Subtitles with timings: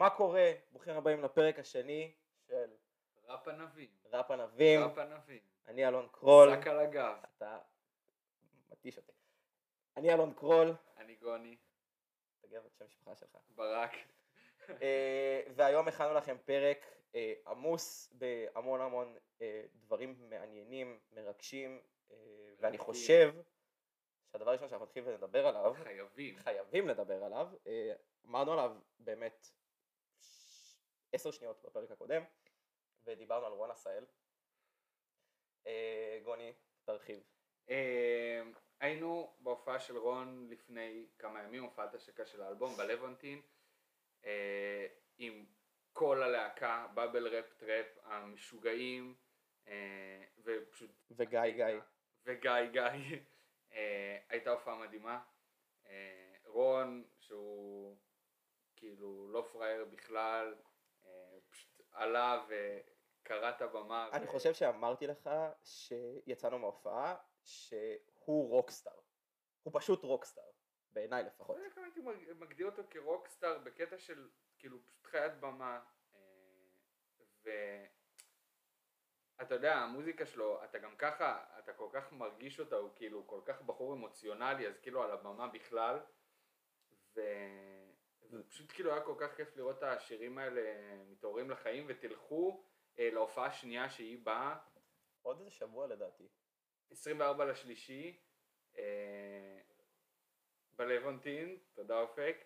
[0.00, 0.52] מה קורה?
[0.72, 2.12] ברוכים הבאים לפרק השני
[2.48, 2.70] של
[3.24, 3.88] ראפ ענבים.
[4.12, 4.80] ראפ ענבים.
[4.80, 5.38] ראפ ענבים.
[5.66, 6.50] אני אלון קרול.
[6.50, 7.16] שק על הגב.
[7.36, 7.58] אתה
[8.70, 9.12] מתיש אותי.
[9.96, 10.74] אני אלון קרול.
[10.96, 11.56] אני גוני.
[12.40, 13.38] תגיד את שם המשפחה שלך.
[13.54, 13.92] ברק.
[14.82, 21.80] אה, והיום הכנו לכם פרק אה, עמוס בהמון המון אה, דברים מעניינים, מרגשים,
[22.60, 22.78] ואני.
[22.78, 23.34] חושב
[24.32, 26.36] שהדבר הראשון שאנחנו נתחיל ונדבר עליו, חייבים.
[26.36, 27.48] חייבים לדבר עליו,
[28.26, 29.50] אמרנו עליו באמת
[31.12, 32.22] עשר שניות בפרק הקודם,
[33.04, 34.04] ודיברנו על רון עשהאל.
[35.66, 36.52] אה, גוני,
[36.84, 37.22] תרחיב.
[37.70, 38.42] אה,
[38.80, 43.42] היינו בהופעה של רון לפני כמה ימים, הופעת השקה של האלבום בלבונטין,
[44.24, 44.86] אה,
[45.18, 45.46] עם
[45.92, 49.14] כל הלהקה, בבל ראפ טראפ, המשוגעים,
[50.44, 50.90] ופשוט...
[51.10, 51.80] וגיא גיא.
[52.24, 53.18] וגיא גיא.
[54.28, 55.22] הייתה הופעה מדהימה.
[56.44, 57.96] רון, שהוא
[58.76, 60.54] כאילו לא פראייר בכלל,
[62.00, 64.08] עלה וקרע את הבמה.
[64.12, 65.30] אני ו- חושב שאמרתי לך
[65.64, 69.00] שיצאנו מההופעה שהוא רוקסטאר.
[69.62, 70.50] הוא פשוט רוקסטאר,
[70.92, 71.56] בעיניי לפחות.
[71.56, 75.80] לא יודע כמה הייתי מג- מגדיר אותו כרוקסטאר בקטע של כאילו פשוט חיית במה
[76.14, 76.20] אה,
[79.38, 83.40] ואתה יודע המוזיקה שלו אתה גם ככה אתה כל כך מרגיש אותה הוא כאילו כל
[83.44, 86.00] כך בחור אמוציונלי אז כאילו על הבמה בכלל
[87.16, 87.20] ו...
[88.32, 92.64] ופשוט כאילו היה כל כך כיף לראות את השירים האלה מתעוררים לחיים ותלכו
[92.98, 94.58] אה, להופעה השנייה שהיא באה
[95.22, 96.28] עוד איזה שבוע לדעתי.
[96.90, 98.20] 24 לשלישי
[98.78, 99.60] אה,
[100.72, 102.36] בלוונטין, תודה אופק,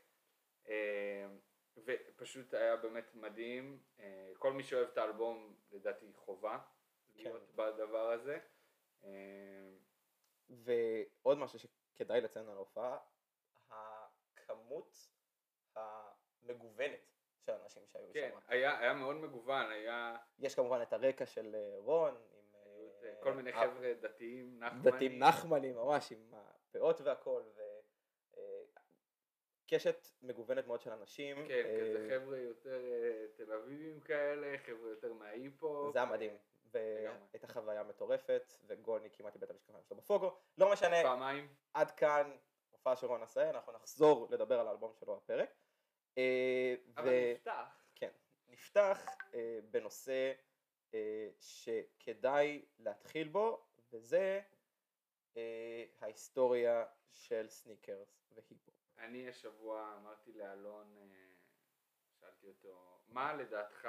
[0.68, 1.26] אה,
[1.76, 6.58] ופשוט היה באמת מדהים, אה, כל מי שאוהב את האלבום לדעתי חובה
[7.14, 8.38] להיות בדבר הזה.
[9.04, 9.70] אה,
[10.48, 12.98] ועוד משהו שכדאי לציין על ההופעה,
[13.70, 15.13] הכמות
[16.50, 17.14] המגוונת
[17.46, 18.38] של האנשים שהיו כן, שם.
[18.48, 23.14] היה, היה מאוד מגוון, היה יש כמובן את הרקע של אה, רון, עם אה, אה,
[23.22, 24.82] כל מיני חבר'ה דתיים, נחמנים.
[24.82, 27.42] דתיים נחמנים ממש, עם הפאות והכל,
[29.66, 31.36] וקשת מגוונת מאוד של אנשים.
[31.48, 32.82] כן, כזה חבר'ה יותר
[33.36, 35.92] תל אביבים כאלה, חבר'ה יותר מההיפ-הופ.
[35.92, 36.36] זה היה מדהים.
[36.74, 40.36] והייתה חוויה מטורפת, וגוני כמעט איבד את המשקפיים שלו בפוגו.
[40.58, 41.48] לא משנה, פעמיים.
[41.74, 42.30] עד כאן
[42.70, 45.54] הופעה של רון עשהאל, אנחנו נחזור לדבר על האלבום שלו בפרק.
[46.18, 47.84] אה, אבל ו- נפתח.
[47.94, 48.10] כן,
[48.48, 48.98] נפתח
[49.34, 50.32] אה, בנושא
[50.94, 54.40] אה, שכדאי להתחיל בו, וזה
[56.00, 58.68] ההיסטוריה של סניקרס והיפ-הופ.
[58.98, 60.96] אני השבוע אמרתי לאלון,
[62.20, 63.88] שאלתי אותו, מה לדעתך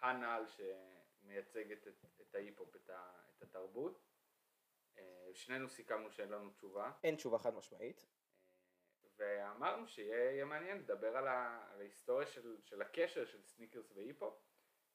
[0.00, 4.04] הנעל שמייצגת את, את ההיפ-הופ, את, ה- את התרבות?
[5.34, 8.06] שנינו סיכמנו שאין לנו תשובה, אין תשובה חד משמעית.
[9.18, 14.34] ואמרנו שיהיה יהיה מעניין לדבר על, ההיסטוריה של, של הקשר של סניקרס והיפ-הופ,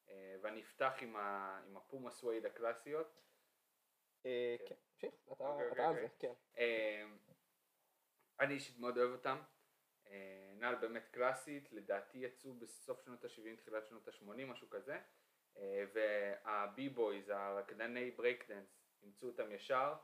[0.10, 3.20] אה, ואני אפתח עם, ה, עם ה Puma Suede הקלאסיות.
[4.26, 4.76] אה, כן.
[5.00, 6.34] כן, תמשיך, אתה אוקיי, אתה על אוקיי, זה, כן.
[6.58, 7.06] אה,
[8.40, 9.38] אני אישית מאוד אוהב אותם.
[10.56, 15.00] נעל באמת קלאסית, לדעתי יצאו בסוף שנות ה-70, תחילת שנות ה-80, משהו כזה.
[15.58, 19.96] אה, וה b-boys, הרקדני ברייקדנס, אימצו אותם ישר,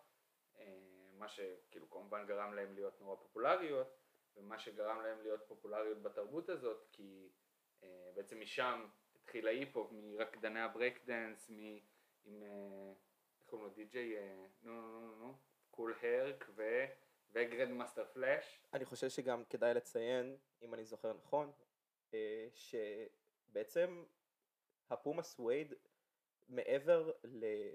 [1.13, 3.99] מה שכאילו כמובן גרם להם להיות נורא פופולריות,
[4.40, 7.30] ומה שגרם להם להיות פופולריות בתרבות הזאת, כי
[7.84, 8.86] אה, בעצם משם
[9.16, 11.78] התחיל ההיפ-הופ, מרקדני הברייקדנס, מ...
[12.26, 12.94] עם, אה,
[13.40, 13.74] איך קוראים לו?
[13.74, 15.34] די.ג'יי, אה, נו נו נו נו,
[15.72, 16.86] Kool Herc ו...
[17.32, 18.62] ו Grandmaster Flash.
[18.74, 21.52] אני חושב שגם כדאי לציין, אם אני זוכר נכון,
[22.14, 24.04] אה, שבעצם
[24.90, 25.74] ה Puma Suede,
[26.50, 27.74] מעבר ל-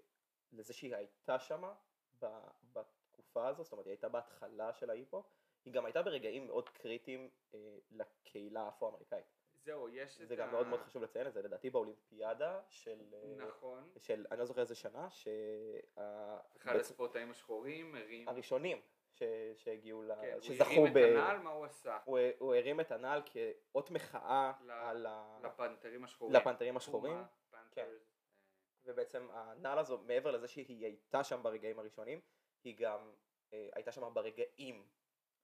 [0.53, 1.75] לזה שהיא הייתה שמה
[2.73, 5.25] בתקופה הזאת, זאת אומרת היא הייתה בהתחלה של ההיפ-הופ,
[5.65, 7.59] היא גם הייתה ברגעים מאוד קריטיים אה,
[7.91, 9.25] לקהילה האפרו-אמריקאית.
[9.65, 10.53] זהו, יש את זה גם ה...
[10.53, 13.91] מאוד מאוד חשוב לציין את זה, לדעתי באולימפיאדה של, אה, נכון.
[13.99, 15.09] של אני לא זוכר איזה שנה,
[16.57, 18.25] אחד הספורטאים השחורים הרים...
[18.25, 18.81] שהראשונים
[19.13, 19.23] ש-
[19.57, 20.97] שהגיעו, ל- כן, הוא שזכו הרים את.
[20.97, 21.99] הנעל, מה הוא עשה?
[22.05, 25.39] הוא, הוא הרים את הנעל כאות מחאה ל- על ה...
[25.43, 26.37] לפנתרים השחורים.
[26.37, 28.15] לפנתרים השחורים, פומה, פנתרס,
[28.85, 32.21] ובעצם הנעל הזו, מעבר לזה שהיא הייתה שם ברגעים הראשונים,
[32.65, 33.13] היא גם
[33.53, 34.87] אה, הייתה שם ברגעים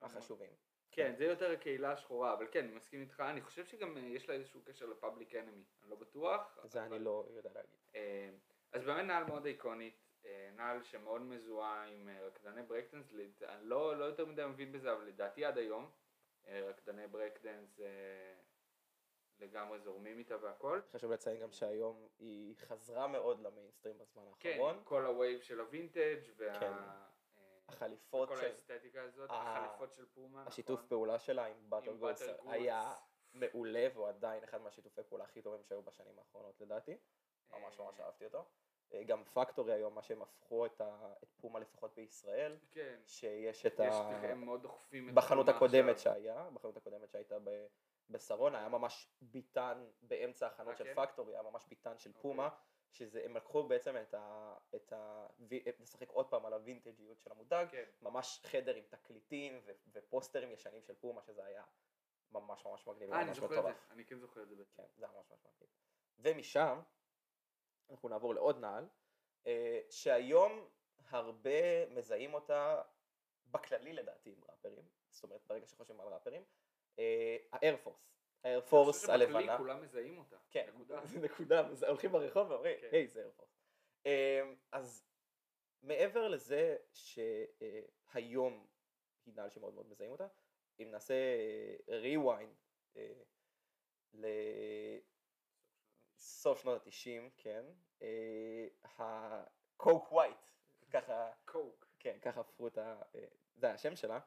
[0.02, 0.50] החשובים.
[0.92, 4.28] כן, זה יותר הקהילה השחורה, אבל כן, אני מסכים איתך, אני חושב שגם אה, יש
[4.28, 6.58] לה איזשהו קשר ל Public Enemy, אני לא בטוח.
[6.64, 7.76] זה אבל- אני לא יודע להגיד.
[7.94, 8.30] אה,
[8.72, 9.94] אז באמת נעל מאוד איקונית,
[10.24, 14.92] אה, נעל שמאוד מזוהה עם רקדני ברייקדנס, לד- אני לא, לא יותר מדי מבין בזה,
[14.92, 15.90] אבל לדעתי עד היום,
[16.48, 18.34] רקדני ברייקדנס אה,
[19.38, 20.80] לגמרי זורמים איתה והכל.
[20.92, 24.80] חשוב לציין גם שהיום היא חזרה מאוד למיינסטרים בזמן כן, האחרון.
[24.84, 26.60] כל ה vibe של הווינטג' וה...
[26.60, 26.72] כן.
[27.70, 28.44] אה, החליפות כל של...
[28.44, 30.88] האסתטיקה הזאת, החליפות של פומה, השיתוף נכון?
[30.88, 32.94] פעולה שלה עם באטל Goods, היה
[33.34, 36.96] מעולה והוא עדיין אחד מהשיתופי פעולה הכי טובים שהיו בשנים האחרונות לדעתי.
[37.50, 38.44] ממש ממש אה, אהבתי אותו.
[38.92, 43.66] אה, גם פקטורי היום, מה שהם הפכו את, ה, את פומה לפחות בישראל, כן, שיש
[43.66, 44.08] את יש, ה...
[44.08, 46.12] הם מאוד דוחפים את בחנות הקודמת עכשיו.
[46.12, 47.66] שהיה, בחנות הקודמת שהייתה ב,
[48.10, 50.94] בשרונה, היה ממש ביטן באמצע החנות אה, של כן?
[50.94, 52.22] פקטורי, היה ממש ביטן של אוקיי.
[52.22, 52.48] פומה,
[52.90, 54.54] שזה, הם לקחו בעצם את ה...
[54.76, 55.26] את ה...
[55.80, 60.82] לשחק עוד פעם על הווינטג'יות של המותג, כן, ממש חדר עם תקליטים ו- ופוסטרים ישנים
[60.82, 61.64] של פומה, שזה היה
[62.32, 63.80] ממש ממש מגניב, אה, אני זוכר את זה.
[63.90, 64.64] אני כן זוכר את זה.
[64.76, 65.70] כן, זה היה ממש ממש מגניב.
[66.18, 66.80] ומשם
[67.90, 68.88] אנחנו נעבור לעוד נעל,
[69.46, 70.68] אה, שהיום
[71.08, 72.82] הרבה מזהים אותה
[73.46, 76.44] בכללי לדעתי עם ראפרים, זאת אומרת ברגע שחושבים על ראפרים,
[77.52, 78.10] האיירפורס,
[78.44, 80.36] האיירפורס חושב הלבנה, כולם מזהים אותה.
[80.50, 81.06] כן, נקודה.
[81.06, 82.88] זה נקודה, זה- הולכים ברחוב ואומרים, כן.
[82.92, 83.50] היי זה איירפורס.
[84.72, 85.04] אז
[85.82, 88.66] מעבר לזה שהיום
[89.26, 90.26] היא נעל שמאוד מאוד מזהים אותה,
[90.80, 91.14] אם נעשה
[91.88, 92.54] rewind
[92.96, 93.12] אה,
[96.18, 97.64] לסוף שנות התשעים, כן,
[98.02, 100.36] אה, הקוק ווייט,
[100.90, 101.86] ככה, קוק.
[101.98, 103.02] כן, ככה הפכו את ה...
[103.14, 103.24] אה,
[103.56, 104.20] זה השם שלה,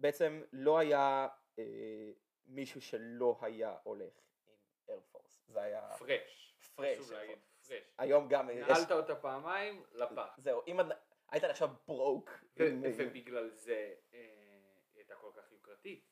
[0.00, 1.28] בעצם לא היה
[1.58, 1.64] אה,
[2.46, 4.12] מישהו שלא היה הולך
[4.46, 4.54] עם
[4.88, 6.56] איירפורס, זה היה פרש.
[6.74, 6.98] פרש.
[6.98, 7.72] פרש.
[7.98, 8.50] היום גם.
[8.50, 10.34] נעלת אותה פעמיים, לפח.
[10.38, 10.76] זהו, אם
[11.30, 14.18] היית עכשיו ברוק, ובגלל זה אה,
[14.92, 16.04] היא הייתה כל כך יוקרתית.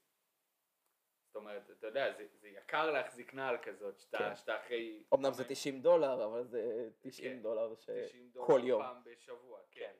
[1.26, 4.36] זאת אומרת, אתה יודע, זה, זה יקר להחזיק נעל כזאת, שאתה, כן.
[4.36, 5.04] שאתה אחרי...
[5.14, 7.90] אמנם זה חמש- 90 דולר, אבל זה 90 כן, דולר ש...
[7.90, 8.82] 90 דולר יום.
[8.82, 9.92] פעם בשבוע, כן.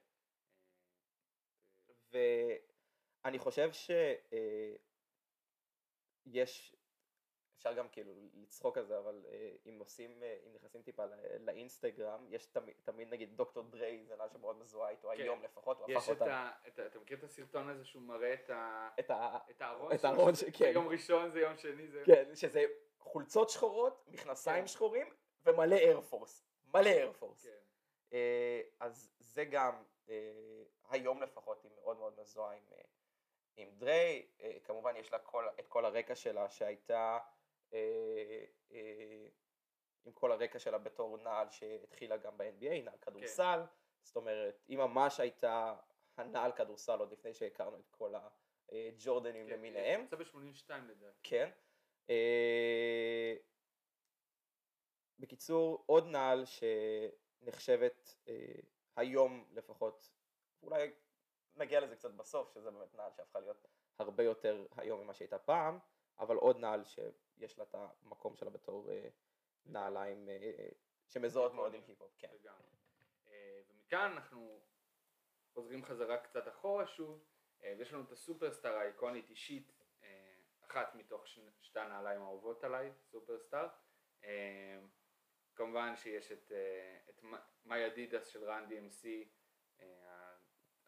[2.12, 2.18] כן.
[3.24, 3.70] ואני חושב
[6.32, 6.76] שיש,
[7.56, 11.16] אפשר גם כאילו לצחוק על זה, אבל אה, אם עושים, אה, אם נכנסים טיפה לא-
[11.40, 15.22] לאינסטגרם, יש תמיד, תמיד נגיד דוקטור דריי, זה נעל שמאוד מזוהה איתו כן.
[15.22, 16.52] היום לפחות, הוא יש הפך אותה, ה...
[16.68, 18.88] את ה- אתה מכיר את הסרטון הזה שהוא מראה את ה...
[19.00, 19.38] את ה...
[19.50, 20.70] את הארון את הארון ש- כן.
[20.74, 22.02] יום ראשון זה יום שני זה...
[22.06, 22.64] כן, שזה
[22.98, 24.66] חולצות שחורות, מכנסיים כן.
[24.68, 25.06] שחורים
[25.44, 27.42] ומלא איירפורס, מלא איירפורס.
[27.46, 27.58] כן.
[28.12, 29.82] אה, אז זה גם,
[30.88, 32.62] היום לפחות היא מאוד מאוד מזוהה עם,
[33.56, 37.18] עם דריי, אה, כמובן יש לה כל, את כל הרקע שלה שהייתה
[37.72, 39.26] אה, אה,
[40.04, 43.60] עם כל הרקע שלה בתור נעל שהתחילה גם ב-NBA, נעל כדורסל,
[44.02, 45.76] זאת אומרת היא ממש הייתה
[46.16, 48.14] הנעל כדורסל עוד לפני שהכרנו את כל
[48.68, 50.04] הג'ורדנים כן, למיניהם.
[50.04, 51.18] יצא ב-82 לדעתי.
[51.22, 51.50] כן.
[55.18, 58.16] בקיצור, עוד נעל שנחשבת
[58.96, 60.10] היום לפחות,
[60.62, 60.90] אולי
[61.56, 63.66] נגיע לזה קצת בסוף, שזה באמת נעל שהפכה להיות
[63.98, 65.78] הרבה יותר היום ממה שהייתה פעם,
[66.18, 69.08] אבל עוד נעל שיש לה את המקום שלה בתור אה,
[69.66, 70.68] נעליים אה,
[71.08, 72.28] שמזוהות מאוד עם היפ-הופ, כן.
[72.32, 72.68] לגמרי.
[73.26, 74.60] אה, ומכאן אנחנו
[75.52, 77.24] חוזרים חזרה קצת אחורה שוב,
[77.64, 79.72] אה, ויש לנו את הסופרסטאר האיקונית אישית,
[80.02, 80.34] אה,
[80.64, 81.26] אחת מתוך
[81.60, 83.68] שתי הנעליים האהובות עליי, סופרסטאר.
[84.24, 84.78] אה,
[85.56, 87.22] כמובן שיש את, אה, את
[87.64, 89.06] מאי אדידס של רן DMC,
[89.80, 90.13] אה,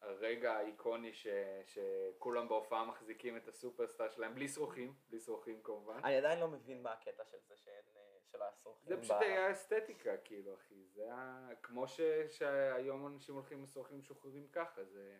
[0.06, 1.26] הרגע האיקוני ש,
[1.66, 6.00] שכולם בהופעה מחזיקים את הסופרסטאר שלהם, בלי שרוכים, בלי שרוכים כמובן.
[6.04, 8.88] אני עדיין לא מבין מה הקטע של זה שאין, אה, של הסורכים.
[8.88, 10.84] זה פשוט היה אסתטיקה, כאילו, אחי.
[10.94, 12.00] זה היה כמו ש...
[12.28, 15.18] שהיום אנשים הולכים לשוחים משוחררים ככה, זה...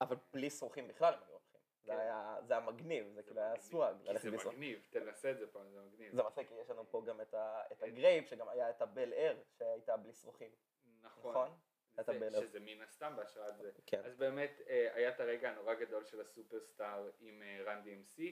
[0.00, 1.60] אבל בלי שרוכים בכלל הם היו הולכים.
[1.82, 1.98] זה כן.
[1.98, 3.56] היה, זה היה מגניב, זה כאילו היה.
[3.60, 4.48] סוואג כי זה.
[4.48, 6.14] מגניב, תנסה את זה פעם, זה מגניב.
[6.14, 9.12] זה מצחיק, כי יש לנו פה גם את, ה, את הגרייפ, שגם היה את הבל
[9.12, 10.50] אר, שהייתה בלי שרוכים,
[11.02, 11.50] נכון.
[12.00, 12.40] אתה בלב.
[12.42, 13.70] שזה מן הסתם בהשראת זה.
[13.86, 14.02] כן.
[14.04, 18.22] אז באמת אה, היה את הרגע הנורא גדול של הסופרסטאר עם אה, רן DMC,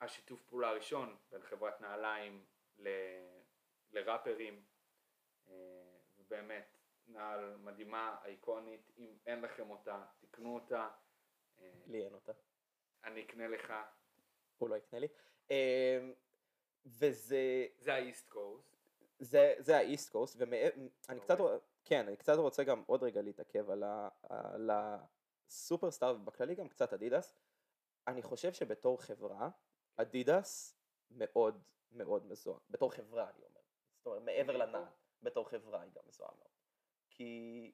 [0.00, 2.44] שהשיתוף פעולה הראשון בין חברת נעליים
[2.78, 2.88] ל-
[3.92, 4.64] לראפרים,
[5.48, 5.52] אה,
[6.18, 6.76] ובאמת
[7.06, 10.88] נעל מדהימה, אייקונית, אם אין לכם אותה, תקנו אותה,
[11.58, 12.32] אה, לי אין אותה,
[13.04, 13.72] אני אקנה לך,
[14.58, 15.08] הוא לא יקנה לי.
[16.86, 17.38] וזה
[17.78, 18.75] זה האיסט קוסט,
[19.18, 21.38] זה, זה האיסט קוסט, ואני קצת?
[21.38, 26.68] רוצ- כן, אני קצת רוצה גם עוד רגע להתעכב על, ה, על הסופרסטאר, ובכללי גם
[26.68, 27.34] קצת אדידס.
[28.06, 29.50] אני חושב שבתור חברה,
[29.96, 30.78] אדידס
[31.10, 33.60] מאוד מאוד מזוהה, בתור חברה אני אומר,
[33.96, 34.66] זאת אומרת מעבר נייקי?
[34.68, 34.84] לנעל,
[35.22, 36.50] בתור חברה היא גם מזוהה מאוד.
[37.10, 37.72] כי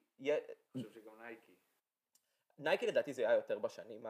[0.75, 1.55] אני חושב שגם נייקי.
[2.59, 4.05] נייקי לדעתי זה היה יותר בשנים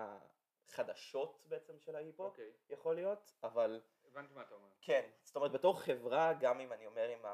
[0.68, 3.82] החדשות בעצם של ההיפ-הופ, אוקיי, יכול להיות, אבל
[4.14, 4.68] הבנתי מה אתה אומר.
[4.82, 7.26] כן, זאת אומרת בתור חברה, גם אם אני אומר עם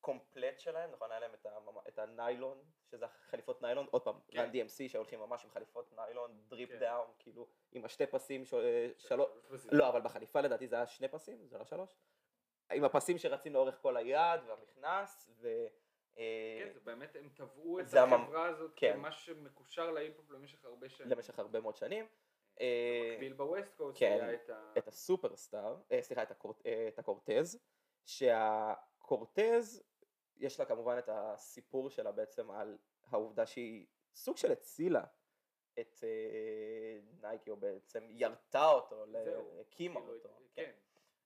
[0.00, 4.38] הקומפלט שלהם, נכון, היה להם את, הממ- את הניילון, שזה החליפות ניילון, עוד פעם, כן.
[4.40, 6.78] Run DMC שהולכים ממש עם חליפות ניילון, drip כן.
[6.78, 8.54] down, כאילו, עם השתי פסים, ש...
[8.98, 9.28] שלוש,
[9.72, 11.96] לא, אבל בחליפה לדעתי זה היה שני פסים, זה לא שלוש,
[12.72, 15.66] עם הפסים שרצים לאורך כל היד והמכנס, ו...
[16.18, 18.92] אה, כן, זה באמת, הם טבעו את החברה הזאת כן.
[18.92, 21.10] כמה שמקושר להיפ-הופ למשך הרבה שנים.
[21.10, 22.06] למשך הרבה מאוד שנים.
[22.60, 24.72] אה, מקביל ב West Coast כן, היה את ה...
[24.78, 27.58] את ה Superstar, אה, סליחה, את, ה Cor, אה, את ה Cortez,
[28.04, 29.82] שה Cortez,
[30.36, 32.78] יש לה כמובן את הסיפור שלה בעצם על
[33.10, 35.04] העובדה שהיא סוג של הצילה
[35.80, 39.04] את אה, נייקי, או בעצם ירתה אותו,
[39.60, 40.28] הקימה כאילו, אותו.
[40.54, 40.70] כן.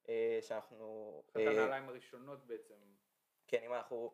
[0.05, 0.13] כן.
[0.41, 1.23] שאנחנו...
[1.31, 2.75] אחת הנעליים הראשונות בעצם.
[3.47, 4.13] כן, אם אנחנו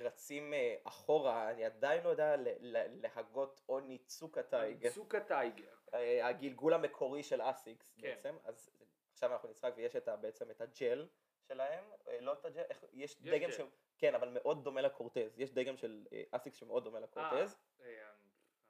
[0.00, 5.74] רצים אה, אחורה, אני עדיין לא יודע להגות Onitsuka Tiger, Tsuka Tiger.
[5.94, 8.02] אה, הגלגול המקורי של אסיקס כן.
[8.02, 8.70] בעצם, אז
[9.12, 11.08] עכשיו אנחנו נצחק ויש את ה, בעצם את הג'ל
[11.48, 13.52] שלהם, אה, לא את הג'ל, איך, יש יש דגם.
[13.52, 13.66] של,
[13.98, 17.86] כן, אבל מאוד דומה ל Cortez, יש דגם של אה, אסיקס שמאוד דומה לקורטז, אה,
[17.86, 18.12] אה,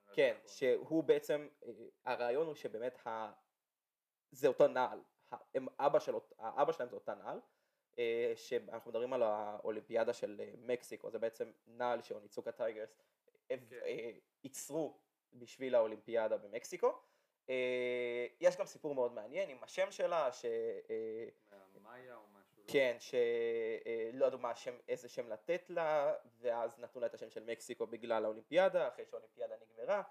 [0.07, 1.73] לא כן, שהוא בעצם, אה,
[2.05, 3.33] הרעיון הוא שבאמת ה...
[4.31, 5.01] זה אותו נעל,
[5.55, 7.41] הם אבא של, האבא שלהם זה אותה נעל, אה,
[8.37, 12.97] שאנחנו מדברים על האולימפיאדה של אה, מקסיקו, זה בעצם נעל ש Onitsuka Tigers
[13.51, 13.77] אה, כן.
[13.87, 14.11] אה,
[14.45, 14.99] ייצרו
[15.33, 16.93] בשביל האולימפיאדה במקסיקו.
[17.51, 20.45] אה, יש גם סיפור מאוד מעניין עם השם שלה, ש...
[20.91, 21.29] אה.
[21.51, 22.63] מהמאיה או משהו.
[22.63, 22.73] לא?
[22.73, 27.45] כן, שלא ידעו מה השם, איזה שם לתת לה, ואז נתנו לה את השם של
[27.45, 30.03] מקסיקו בגלל האולימפיאדה, אחרי שהאולימפיאדה נגמרה, אה,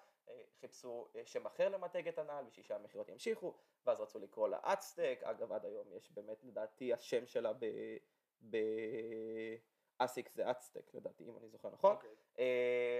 [0.59, 3.53] חיפשו אה, שם אחר למתג את הנעל בשביל שהמכירות ימשיכו,
[3.85, 7.65] ואז רצו לקרוא לה אצטק, אגב עד היום יש באמת לדעתי השם שלה ב...
[8.49, 8.57] ב...
[9.97, 12.09] אסיקס זה אצטק לדעתי אם אני זוכר נכון, אוקיי.
[12.39, 12.99] אה,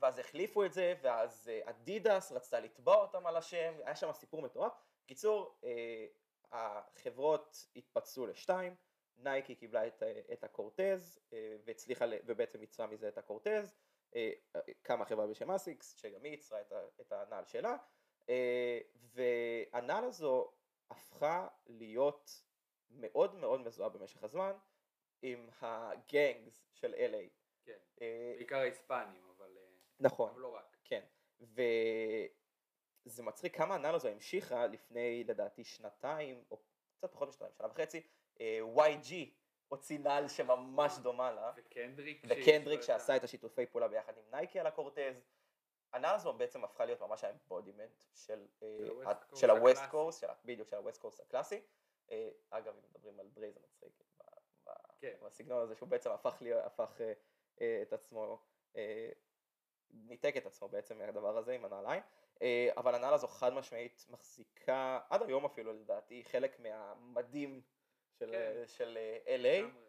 [0.00, 4.42] ואז החליפו את זה, ואז אה, אדידס רצתה לתבוע אותם על השם, היה שם סיפור
[4.42, 4.72] מטורף.
[5.04, 6.06] בקיצור, אה,
[6.52, 8.76] החברות התפצלו לשתיים,
[9.16, 10.02] נייקי קיבלה את,
[10.32, 13.91] את הקורטז, אה, והצליחה, ובעצם ייצרה מזה את הקורטז, אה, אה,
[14.82, 17.76] קמה חברה בשם אסיקס, שגם היא ייצרה את, את הנעל שלה,
[18.28, 20.52] אה, והנעל הזו
[20.90, 22.42] הפכה להיות
[22.90, 24.52] מאוד מאוד מזוהה במשך הזמן
[25.22, 27.28] עם הגנגס של LA.
[27.64, 27.78] כן.
[28.00, 29.62] אה, בעיקר ההיספנים, אבל אה,
[30.00, 30.30] נכון.
[30.30, 30.76] אבל לא רק.
[30.84, 31.04] כן,
[31.40, 36.62] וזה מצחיק כמה הנעל הזו המשיכה לפני לדעתי שנתיים, או
[36.96, 38.06] קצת פחות משנתיים, שנה וחצי,
[38.40, 39.12] אה, YG
[39.72, 42.22] הוציא נעל שממש דומה לה, וקנדריק.
[42.28, 45.14] וקנדריק שעשה את השיתופי פעולה ביחד עם נייקי על ה Cortez.
[45.92, 49.50] הנעל הזו בעצם הפכה להיות ממש ה embodiment של, אה, של ה- ה-West Coast של
[49.50, 49.96] ה-West הקלאסי.
[49.96, 51.60] Coast, של ה- בדיוק של ה-West Coast הקלאסי.
[52.10, 53.92] אה, אגב, אם מדברים על דריי זה מצחיק,
[55.00, 55.14] כן.
[55.22, 56.42] בסגנון הזה שהוא בעצם הפך
[57.00, 57.12] אה,
[57.60, 58.38] אה, את עצמו,
[58.76, 59.08] אה,
[59.90, 62.02] ניתק את עצמו בעצם מהדבר הזה עם הנעליים,
[62.42, 67.60] אה, אבל הנעל הזו חד משמעית מחזיקה, עד היום אפילו לדעתי, חלק מהמדים
[68.18, 68.66] של, כן.
[68.66, 69.62] של אה, LA.
[69.62, 69.82] לגמרי.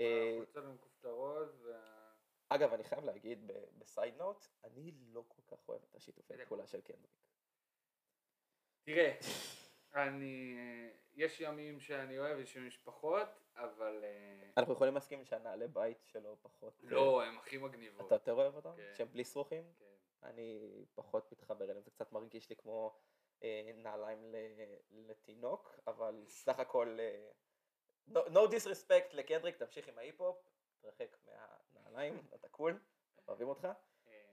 [0.00, 2.10] אה, עם החולצות המכופתרות וה...
[2.48, 6.34] אגב, אני חייב להגיד בסייד נוט, אני לא כל כך אוהב את השיתופי.
[6.48, 7.20] פעולה של קנדריק.
[8.82, 9.16] תראה,
[10.06, 10.56] אני...
[11.14, 14.00] יש ימים שאני אוהב, יש ימים שפחות, אבל...
[14.04, 16.80] אה, אנחנו יכולים להסכים שהנעלי בית שלו פחות...
[16.82, 18.06] לא, הם הכי מגניבות.
[18.06, 18.72] אתה יותר אוהב אותם?
[18.76, 18.92] כן.
[18.94, 19.64] שהם בלי שרוכים?
[19.78, 19.84] כן.
[20.22, 22.98] אני פחות מתחבר אליהם, זה קצת מרגיש לי כמו
[23.42, 27.28] אה, נעליים ל- לתינוק, אבל סך הכל, אה,
[28.10, 30.36] no, no disrespect לקנדריק, תמשיך עם ההיפ-הופ,
[30.80, 31.16] תרחק
[31.72, 32.78] מהנעליים, אתה קול,
[33.28, 33.68] אוהבים אותך.
[34.06, 34.32] אה,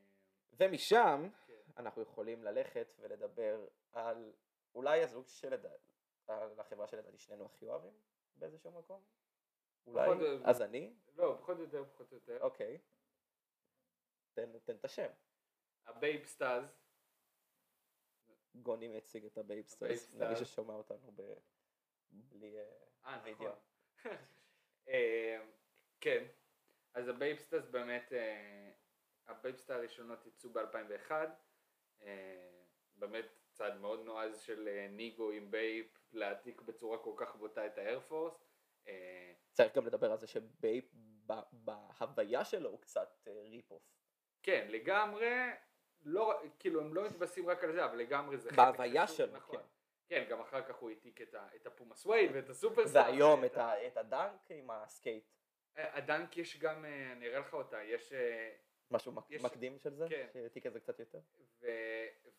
[0.52, 1.54] ומשם כן.
[1.78, 4.34] אנחנו יכולים ללכת ולדבר על
[4.76, 5.92] אולי הזוג שלדעתי,
[6.28, 7.94] על החברה שלדעתי שנינו הכי אוהבים
[8.36, 9.04] באיזשהו מקום.
[9.88, 10.10] אולי.
[10.46, 12.38] אז אני, לא, פחות או יותר, פחות או יותר.
[12.42, 12.78] אוקיי.
[14.34, 15.10] תן, את השם.
[15.86, 16.64] ה Bapestas.
[18.56, 20.40] גוני מציג את ה Bapestas, ה Bapestas.
[20.40, 21.12] למי ששומע אותנו.
[22.12, 22.58] בלי
[23.08, 23.32] אה, אה.
[23.32, 23.52] נכון.
[24.90, 25.40] אה,
[26.02, 26.24] כן,
[26.94, 28.72] אז ה Bapestas באמת, אה,
[29.28, 31.12] ה Bapesta הראשונות יצאו ב-2001,
[33.00, 37.78] באמת צעד מאוד נועז של אה, Nigo עם Bape להעתיק בצורה כל כך בוטה את
[37.78, 38.34] ה Air Force.
[38.88, 40.86] אה, צריך גם לדבר על זה ש Bape
[41.52, 43.84] בהוויה שלו הוא קצת rip-off.
[44.44, 45.30] כן, לגמרי,
[46.02, 49.58] לא, כאילו הם לא מתבססים רק על זה, אבל לגמרי זה חלק בהוויה שלו, נכון.
[49.58, 49.66] כן.
[50.08, 51.36] כן, גם אחר כך הוא העתיק את,
[51.68, 53.02] ה Puma Suede ואת ה Superstar.
[53.02, 55.24] והיום ואת את ה- את ה Dunk עם הסקייט.
[55.78, 58.56] אה, הדנק יש גם, אה, אני אראה לך אותה, יש, אה,
[58.92, 60.06] משהו יש- מקדים של זה?
[60.10, 60.28] כן.
[60.34, 61.20] שהעתיק את זה קצת יותר?
[61.62, 61.68] ו,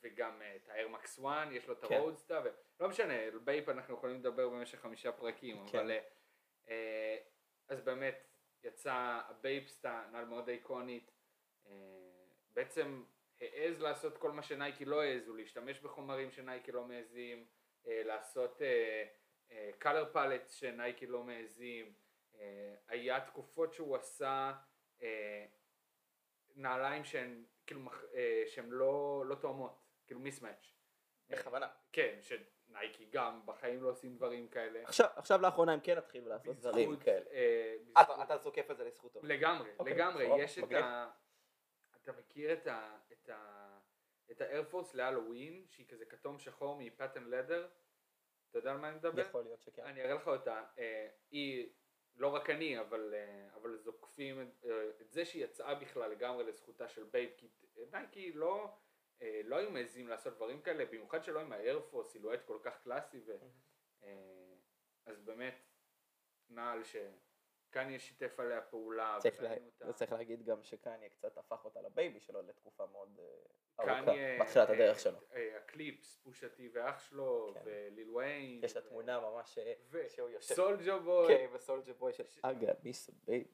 [0.03, 1.95] וגם את ה Air Max 1, יש לו את כן.
[1.95, 2.43] ה Roadsta,
[2.81, 3.15] ולא משנה,
[3.45, 5.79] Bape אנחנו יכולים לדבר במשך חמישה פרקים, כן.
[5.79, 5.91] אבל
[7.69, 8.27] אז באמת
[8.65, 8.93] יצא
[9.29, 11.11] ה Bapesta, נעל מאוד איקונית,
[12.53, 13.05] בעצם
[13.41, 17.47] העז לעשות כל מה שנייקי לא העזו, להשתמש בחומרים שנייקי לא מעזים,
[17.87, 19.05] לעשות אה,
[19.51, 21.93] אה, color palettes שנייקי לא מעזים,
[22.41, 24.53] אה, היה תקופות שהוא עשה
[25.03, 25.47] אה,
[26.57, 27.81] נעליים שהן כאילו
[28.15, 30.75] אה, שהן לא, לא תואמות, כאילו מיסמאץ'.
[31.31, 31.69] בכוונה.
[31.93, 34.83] כן, שנייקי גם בחיים לא עושים דברים כאלה.
[34.85, 37.25] עכשיו, עכשיו לאחרונה הם כן התחילו לעשות בזכות, דברים כאלה.
[37.33, 39.21] אה, בזכות- אתה זוקף את זה לזכותו.
[39.23, 40.73] לגמרי, אוקיי, לגמרי, יש את.
[40.73, 41.11] ה...
[42.03, 42.97] אתה מכיר את ה...
[43.13, 43.68] את ה...
[44.31, 47.69] את ה Air Force להלואוין, שהיא כזה כתום שחור מ patent leather,
[48.51, 49.23] אתה יודע על מה אני מדבר?
[49.23, 49.83] יכול להיות שכן.
[49.83, 51.73] אני אראה לך אותה, אה, היא,
[52.17, 56.45] לא רק אני, אבל, אה, אבל זוקפים את, אה, את זה שהיא יצאה בכלל לגמרי
[56.45, 57.49] לזכותה של Bape, כי
[57.93, 58.75] נייקי לא,
[59.23, 62.59] אה, לא היו מעזים לעשות דברים כאלה, במיוחד שלא עם ה Air Force, silhouette כל
[62.63, 63.37] כך קלאסי, ו,
[64.03, 64.55] אה,
[65.07, 65.55] אז באמת,
[66.49, 69.57] נעל שקניה שיתף עליה פעולה, צריך, לה...
[69.57, 69.93] אותה.
[69.93, 73.21] צריך להגיד גם שקניה קצת הפך אותה לבייבי שלו לתקופה מאוד
[73.85, 75.19] קניה, בתחילת הדרך אה, שלו.
[75.35, 77.61] אה, הקליפס, פושטי ואח שלו, כן.
[77.65, 82.25] וליל ויין, יש לה תמונה ממש אה, שהוא יושב, סולג'ו בוי, כן, וסולג'ר בוי של
[82.43, 83.47] אגה מיס בייב.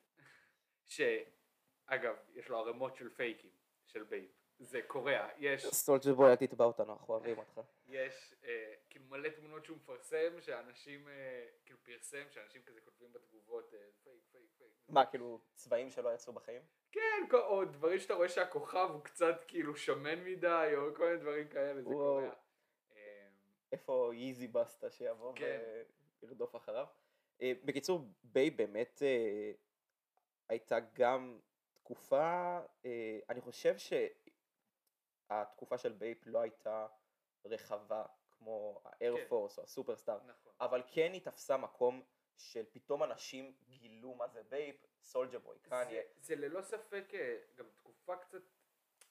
[0.84, 3.50] שאגב, יש לו ערימות של פייקים
[3.86, 7.60] של בייב, זה קורע, יש, סולג'ר בוי אל תתבע אותנו, אנחנו אוהבים אותך.
[7.86, 13.74] יש אה, כאילו מלא תמונות שהוא מפרסם, שאנשים, אה, כאילו פרסם, שאנשים כזה כותבים בתגובות,
[13.74, 14.70] אה, פייק, פייק, פייק.
[14.88, 16.62] מה, כאילו צבעים שלא יצאו בחיים?
[16.94, 21.48] כן, או דברים שאתה רואה שהכוכב הוא קצת כאילו שמן מדי, או כל מיני דברים
[21.48, 21.88] כאלה, זה.
[21.88, 22.22] קורע.
[22.96, 23.26] אה,
[23.72, 25.60] איפה Yeezy Busta שיבוא כן.
[26.22, 26.86] וירדוף אחריו.
[27.42, 29.52] אה, בקיצור, Bape באמת אה,
[30.48, 31.38] הייתה גם
[31.74, 33.74] תקופה, אה, אני חושב
[35.28, 36.86] שהתקופה של Bape לא הייתה
[37.44, 40.52] רחבה כמו ה Air Force או ה Superstar, נכון.
[40.60, 42.02] אבל כן היא תפסה מקום
[42.36, 46.02] של פתאום אנשים גילו מה זה Bape, סולג'ר בוי, קניה.
[46.20, 48.42] זה, ללא ספק אה, גם תקופה קצת,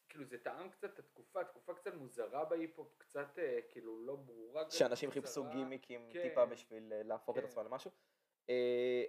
[0.10, 4.70] כאילו זה טעם קצת את התקופה, תקופה קצת מוזרה בהיפ-הופ, קצת אה, כאילו לא ברורה.
[4.70, 5.12] שאנשים.
[5.12, 6.22] חיפשו גימיקים כן.
[6.22, 7.48] טיפה בשביל אה, להפוך את כן.
[7.48, 7.92] עצמם למשהו.
[8.50, 9.03] אה,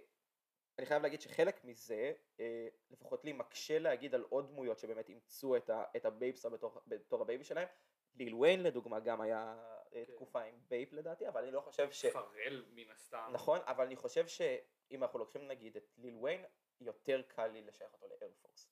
[0.79, 5.57] אני חייב להגיד שחלק מזה, אה, לפחות לי, מקשה להגיד על עוד דמויות שבאמת אימצו
[5.57, 7.69] את, ה, את ה Bapesta בתור, בתור ה baby שלהם.
[8.17, 9.74] ליל ויין לדוגמה גם היה.
[10.15, 12.07] תקופה עם Bape לדעתי, אבל אני לא חושב ש...
[12.07, 13.31] פרל מן הסתם.
[13.33, 16.45] נכון, אבל אני חושב שאם אנחנו לוקחים נגיד את ליל ויין,
[16.81, 18.71] יותר קל לי לשייך אותו ל Air Force.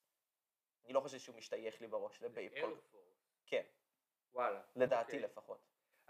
[0.84, 2.52] אני לא חושב שהוא משתייך לי בראש ל Bape.
[2.52, 2.92] כל- Air Force.
[3.46, 3.62] כן,
[4.32, 4.62] וואלה.
[4.76, 5.20] לדעתי אוקיי.
[5.20, 5.61] לפחות.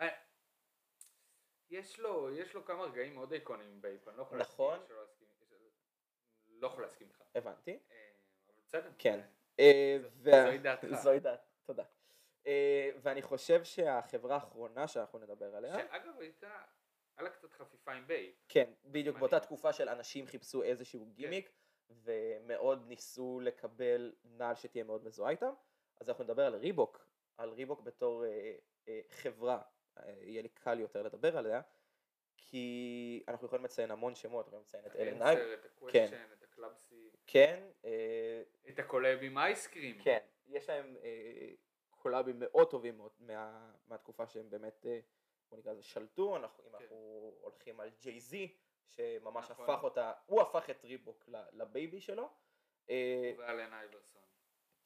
[0.00, 0.08] אה,
[1.70, 4.78] יש לו, יש לו כמה רגעים מאוד איקוניים עם Bape, אני לא יכול נכון.
[4.80, 4.96] להסכים,
[6.48, 7.22] לא יכול להסכים איתך.
[7.34, 7.78] הבנתי.
[7.90, 8.10] אה,
[8.48, 8.90] אבל בסדר.
[8.98, 9.20] כן.
[9.60, 10.86] אה, זו- וה- זוהי דעתך.
[11.04, 11.84] זוהי דעת, תודה.
[12.46, 16.62] אה, ואני חושב שהחברה האחרונה שאנחנו נדבר עליה, שאגב הייתה,
[17.16, 18.34] היה לה קצת חפיפה עם Bape.
[18.48, 19.40] כן, בדיוק באותה.
[19.40, 21.50] תקופה של אנשים חיפשו איזשהו גימיק,
[21.90, 25.52] ומאוד ניסו לקבל נעל שתהיה מאוד מזוהה איתם,
[26.00, 28.54] אז אנחנו נדבר על Reebok, על Reebok בתור אה,
[28.88, 29.62] אה, חברה,
[30.20, 31.60] יהיה לי קל יותר לדבר עליה,
[32.36, 36.42] כי אנחנו יכולים לציין המון שמות, יכולים לציין את אלן האנסר, את ה Question, את
[36.42, 39.98] ה Club C, כן, אה, את הקולב עם אייסקרים.
[40.02, 41.50] כן, יש להם אה,
[42.02, 45.00] קולאבים מאוד טובים מה, מהתקופה שהם באמת, אה,
[45.50, 46.76] בוא נקרא לזה שלטו, אנחנו, אם כן.
[46.76, 46.96] אנחנו
[47.40, 49.70] הולכים על ג'יי זי, שממש נכון.
[49.70, 52.28] הפך אותה, הוא הפך את ריבוק לבייבי שלו.
[52.90, 54.22] אה, ואלן אייברסון.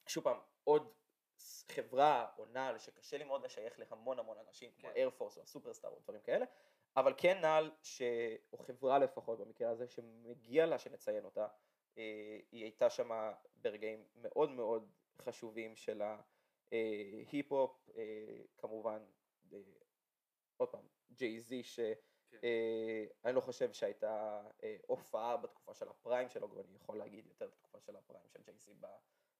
[0.06, 0.92] שוב פעם, עוד
[1.72, 4.94] חברה או נעל שקשה לי מאוד לשייך להמון המון אנשים, כמו כן.
[4.96, 6.46] איירפורס או הסופרסטאר או דברים כאלה,
[6.96, 8.02] אבל כן נעל, ש...
[8.52, 11.48] או חברה לפחות במקרה הזה, שמגיע לה שנציין אותה,
[11.98, 16.35] אה, היא הייתה שם ברגעים מאוד מאוד חשובים של ההיפ-הופ,
[16.72, 19.04] אה, כמובן,
[19.52, 19.58] אה,
[20.56, 21.94] עוד פעם, ג'יי זי, שאני
[23.22, 23.34] כן.
[23.34, 27.96] לא חושב שהייתה אה, הופעה בתקופה של הפריים שלו, אני יכול להגיד יותר בתקופה של
[27.96, 28.72] הפריים של ג'יי זי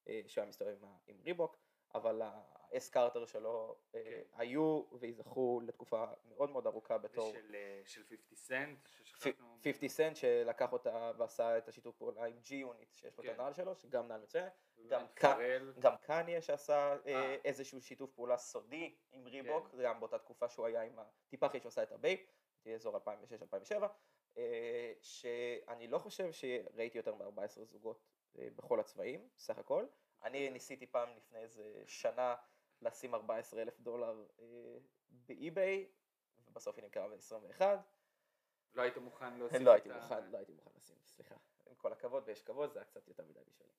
[0.09, 1.57] אה, שהוא היה מסתובב עם, ריבוק,
[1.95, 4.23] אבל האס קארטר שלו אה, כן.
[4.33, 9.59] היו וייזכרו לתקופה מאוד מאוד ארוכה בתור של 50 סנט, ששכחנו.
[9.65, 13.35] 50 סנט שלקח אותה ועשה את השיתוף פעולה עם G-Unit שיש לו את כן.
[13.35, 14.49] הנעל שלו, שגם נעל מצוין,
[14.89, 15.73] גם פרל.
[15.79, 17.37] גם קניה שעשה אה, אה.
[17.45, 19.83] איזשהו שיתוף פעולה סודי עם Reebok, כן.
[19.83, 22.21] גם באותה תקופה שהוא היה עם הטיפה אחרי שהוא עשה את ה Bape,
[22.65, 23.01] זה אזור 2006-2007,
[24.37, 28.03] אה, שאני לא חושב שראיתי יותר מ-14 זוגות
[28.39, 29.87] אה, בכל הצבעים, סך הכל.
[30.23, 32.35] אני ניסיתי פעם לפני איזה שנה
[32.83, 34.45] לשים 14 אלף דולר אה,
[35.11, 35.89] באי-ביי,
[36.47, 37.61] ובסוף היא נמכרה ב-21.
[38.75, 41.35] לא היית מוכן להוסיף לא הייתי את ה- מוכן, לא הייתי מוכן לשים, סליחה.
[41.67, 43.71] עם כל הכבוד, ויש כבוד, זה היה קצת יותר מדי בשבילי.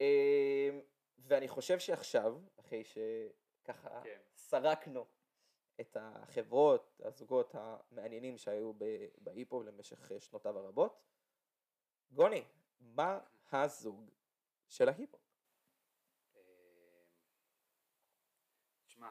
[0.00, 0.80] אמ,
[1.18, 4.20] ואני חושב שעכשיו, אחרי שככה כן.
[4.34, 5.06] סרקנו
[5.80, 8.72] את החברות, הזוגות המעניינים שהיו
[9.18, 11.02] בהיפו למשך שנותיו הרבות,
[12.10, 12.44] גוני,
[12.80, 13.20] מה
[13.52, 14.10] הזוג
[14.68, 15.18] של ההיפו?
[16.36, 16.42] אה,
[18.86, 19.10] תשמע,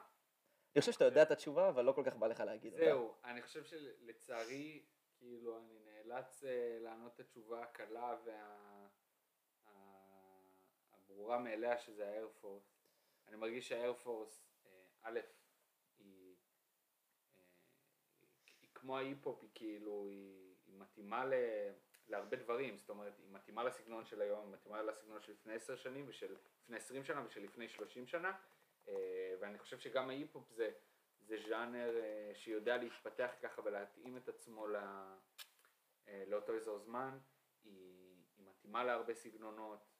[0.74, 2.84] אני חושב שאתה יודע את התשובה, אבל לא כל כך בא לך להגיד אותה.
[2.84, 4.86] זהו, אני חושב שלצערי,
[5.18, 8.16] כאילו, אני נאלץ אה, לענות את התשובה הקלה
[11.18, 12.78] והברורה מאליה שזה האיירפורס.
[13.28, 14.48] אני מרגיש שהאיירפורס,
[15.02, 15.20] א',
[15.98, 16.36] היא,
[17.42, 17.48] אה,
[18.60, 21.32] היא כמו ההיפ-הופ, היא כאילו, היא, היא מתאימה ל...
[22.08, 25.76] להרבה דברים, זאת אומרת, היא מתאימה לסגנון של היום, היא מתאימה לסגנון של לפני עשר
[25.76, 28.38] שנים ושל לפני עשרים שנה ושל לפני שלושים שנה,
[28.88, 30.70] אה, ואני חושב שגם ההיפ-הופ זה,
[31.20, 34.78] זה ז'אנר אה, שיודע להתפתח ככה ולהתאים את עצמו לא,
[36.08, 37.18] אה, לאותו אזור זמן,
[37.64, 39.97] היא, היא מתאימה להרבה סגנונות, אה,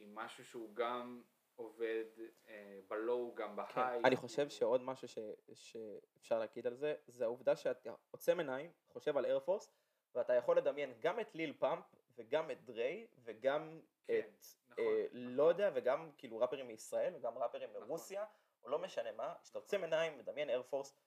[0.00, 1.22] היא משהו שהוא גם
[1.56, 2.04] עובד
[2.48, 3.68] אה, בלואו גם בהיי.
[3.74, 5.18] כן, אני חושב שעוד משהו ש,
[5.54, 9.72] שאפשר להגיד על זה, זה העובדה שאתה עוצם עיניים, חושב על איירפורס,
[10.14, 11.84] ואתה יכול לדמיין גם את ליל פאמפ
[12.16, 15.20] וגם את דריי וגם כן, את, נכון, אה, נכון.
[15.20, 17.82] לא יודע, וגם כאילו ראפרים מישראל וגם ראפרים נכון.
[17.82, 18.24] מרוסיה,
[18.62, 20.98] או לא משנה מה, כשאתה עוצם עיניים, מדמיין Air Force,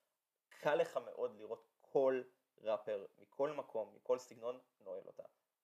[0.50, 2.22] קל לך מאוד לראות כל
[2.62, 5.24] ראפר מכל מקום, מכל סגנון, נועל אותה.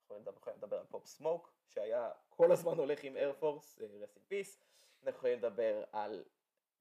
[0.09, 0.25] יכולים
[0.57, 4.57] לדבר- על פופ סמוק, שהיה כל הזמן הולך עם Air Force, rest in peace,
[5.03, 6.23] אנחנו יכולים לדבר על,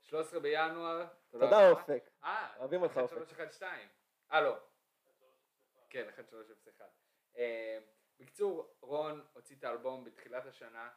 [0.00, 1.06] 13 בינואר.
[1.30, 1.70] תודה רבה.
[1.70, 2.10] אופק.
[2.24, 3.16] אה, אוהבים אותך, אופק.
[3.16, 3.68] 1312.
[4.32, 4.56] אה, לא.
[5.90, 6.84] כן, 1301.
[8.18, 10.90] בקיצור, רון הוציא את האלבום בתחילת השנה,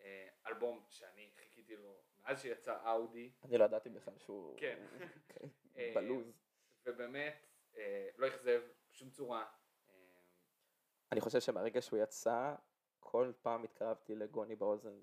[0.00, 4.86] אה, אלבום שאני חיכיתי לו מאז שיצא אאודי, אני לא ידעתי בכלל שהוא כן.
[5.76, 6.32] אה, בלוז.
[6.86, 9.46] ובאמת אה, לא אכזב בשום צורה.
[11.12, 12.54] אני חושב שמהרגע שהוא יצא,
[13.00, 15.00] כל פעם התקרבתי לגוני באוזן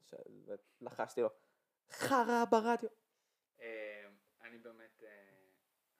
[0.81, 1.29] ולחשתי לו,
[1.89, 2.89] חרא ברדיו.
[4.41, 5.03] אני באמת,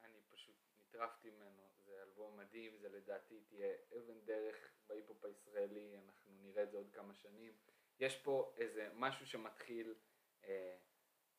[0.04, 6.32] אני פשוט נטרפתי ממנו, זה אלבום מדהים, זה לדעתי תהיה אבן דרך בהיפ-הופ הישראלי, אנחנו
[6.42, 7.54] נראה את זה עוד כמה שנים.
[8.00, 9.96] יש פה איזה משהו שמתחיל,
[10.44, 10.78] אה,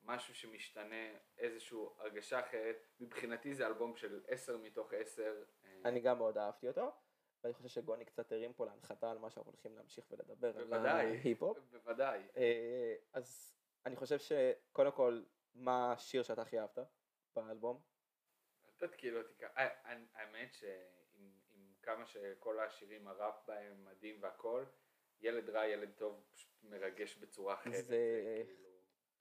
[0.02, 2.86] משהו שמשתנה, איזושהי הרגשה אחרת.
[3.00, 5.44] מבחינתי זה אלבום של 10 מתוך 10.
[5.64, 6.92] אה, אני גם מאוד אהבתי אותו,
[7.44, 11.06] ואני חושב שגוני קצת הרים פה להנחתה על מה שאנחנו הולכים להמשיך ולדבר על בוודאי,
[11.06, 11.58] ההיפ-הופ.
[11.58, 12.28] בוודאי.
[12.36, 13.54] אה, אז
[13.86, 15.22] אני חושב שקודם כל,
[15.54, 16.78] מה השיר שאתה הכי אהבת
[17.36, 17.80] באלבום?
[18.76, 19.56] אתה תתקיל אותי ככה.
[19.56, 19.68] אה,
[20.14, 21.01] האמת עם
[21.82, 24.64] כמה שכל השירים הראפ בהם מדהים והכל,
[25.20, 27.72] ילד רע ילד טוב פשוט מרגש בצורה אחרת.
[27.72, 28.68] זה- זה כאילו,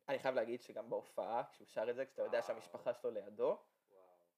[0.09, 2.41] אני חייב להגיד שגם בהופעה, כשהוא שר את זה, כשאתה יודע.
[2.41, 3.57] שהמשפחה שלו לידו.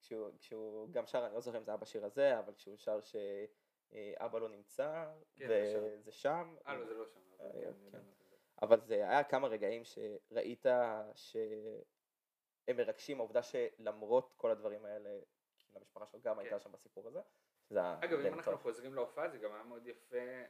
[0.00, 3.00] כשהוא, כשהוא גם שר, אני לא זוכר אם זה היה בשיר הזה, אבל כשהוא שר
[3.00, 7.20] שאבא לא נמצא, כן, זה וזה שם, אה לא זה לא שם.
[7.38, 7.98] אבל אה, כן, כן.
[8.62, 10.66] אבל זה היה כמה רגעים שראית
[11.14, 15.18] שהם מרגשים, העובדה שלמרות כל הדברים האלה,
[15.74, 16.40] למשפחה שלו גם כן.
[16.40, 17.20] הייתה שם בסיפור הזה.
[18.04, 18.58] אגב, אם אנחנו.
[18.58, 20.44] חוזרים להופעה, זה גם היה מאוד יפה, אה,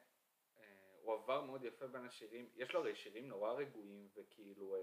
[1.03, 4.81] הוא עבר מאוד יפה בין השירים, יש לו הרי שירים נורא רגועים, וכאילו, אה,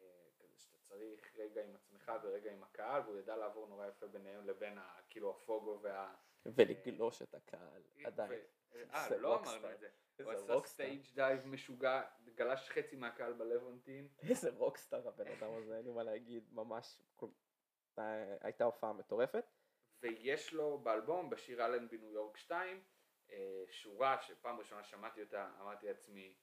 [0.00, 0.06] אה,
[0.38, 4.46] כזה שאתה צריך רגע עם עצמך ורגע עם הקהל, והוא ידע לעבור נורא יפה ביניהם
[4.46, 6.14] לבין כאילו הפוגו וה...
[6.46, 8.32] ולגלוש את הקהל, עדיין.
[8.94, 9.38] אה, לא.
[9.38, 9.88] אמרנו את זה.
[10.24, 10.66] הוא עשה.
[10.66, 12.02] stage dive משוגע,
[12.34, 14.08] גלש חצי מהקהל בלוונטין.
[14.22, 16.98] איזה rockstar הבן אדם הזה, אין לי מה להגיד, ממש,
[18.40, 19.44] הייתה הופעה מטורפת.
[20.02, 22.82] ויש לו באלבום, בשיר אלן בניו יורק 2,
[23.32, 26.34] אה, שורה שפעם ראשונה שמעתי אותה, אמרתי לעצמי,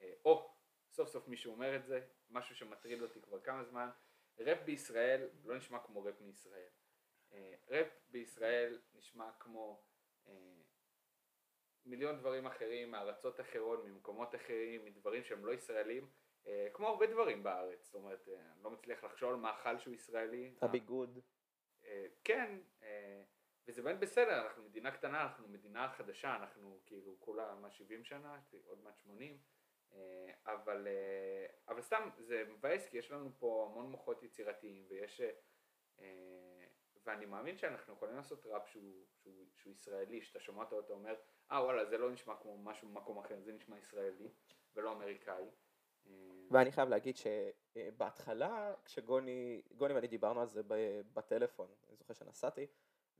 [0.00, 0.54] אה, או,
[0.90, 3.90] סוף סוף מישהו אומר את זה, משהו שמטריד אותי כבר כמה זמן,
[4.38, 6.68] ראפ בישראל לא נשמע כמו ראפ מישראל.
[7.32, 9.84] אה, ראפ בישראל נשמע כמו
[11.86, 16.10] מיליון דברים אחרים, מארצות אחרות, ממקומות אחרים, מדברים שהם לא ישראלים,
[16.72, 20.54] כמו הרבה דברים בארץ, זאת אומרת, אני לא מצליח לחשוב על מאכל שהוא ישראלי.
[20.62, 21.18] הביגוד,
[22.24, 22.58] כן,
[23.68, 28.40] וזה באמת בסדר, אנחנו מדינה קטנה, אנחנו מדינה חדשה, אנחנו כאילו כולה מה 70 שנה,
[28.66, 29.38] עוד מעט 80,
[29.92, 35.20] אה, אבל, אה, אבל סתם זה מבאס כי יש לנו פה המון מוחות יצירתיים ויש,
[36.00, 36.64] אה,
[37.04, 41.14] ואני מאמין שאנחנו יכולים לעשות ראפ שהוא, שהוא, שהוא ישראלי, שאתה שומע אותו ואתה אומר,
[41.50, 44.28] אה וואלה זה לא נשמע כמו משהו במקום אחר, זה נשמע ישראלי
[44.74, 45.44] ולא אמריקאי.
[46.50, 50.62] ואני חייב להגיד שבהתחלה כשגוני, גוני ואני דיברנו על זה
[51.12, 52.66] בטלפון, אני זוכר שנסעתי,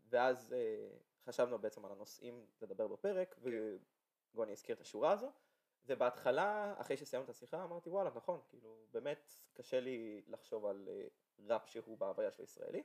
[0.09, 0.55] ואז
[1.25, 3.40] חשבנו בעצם על הנושאים לדבר בפרק, כן.
[4.35, 5.33] וגוני הזכיר את השורה הזו,
[5.87, 11.07] ובהתחלה, אחרי שסיימנו את השיחה, אמרתי וואלה, נכון, כאילו, באמת קשה לי לחשוב על אה,
[11.49, 12.83] ראפ שהוא בהוויה של ישראלי.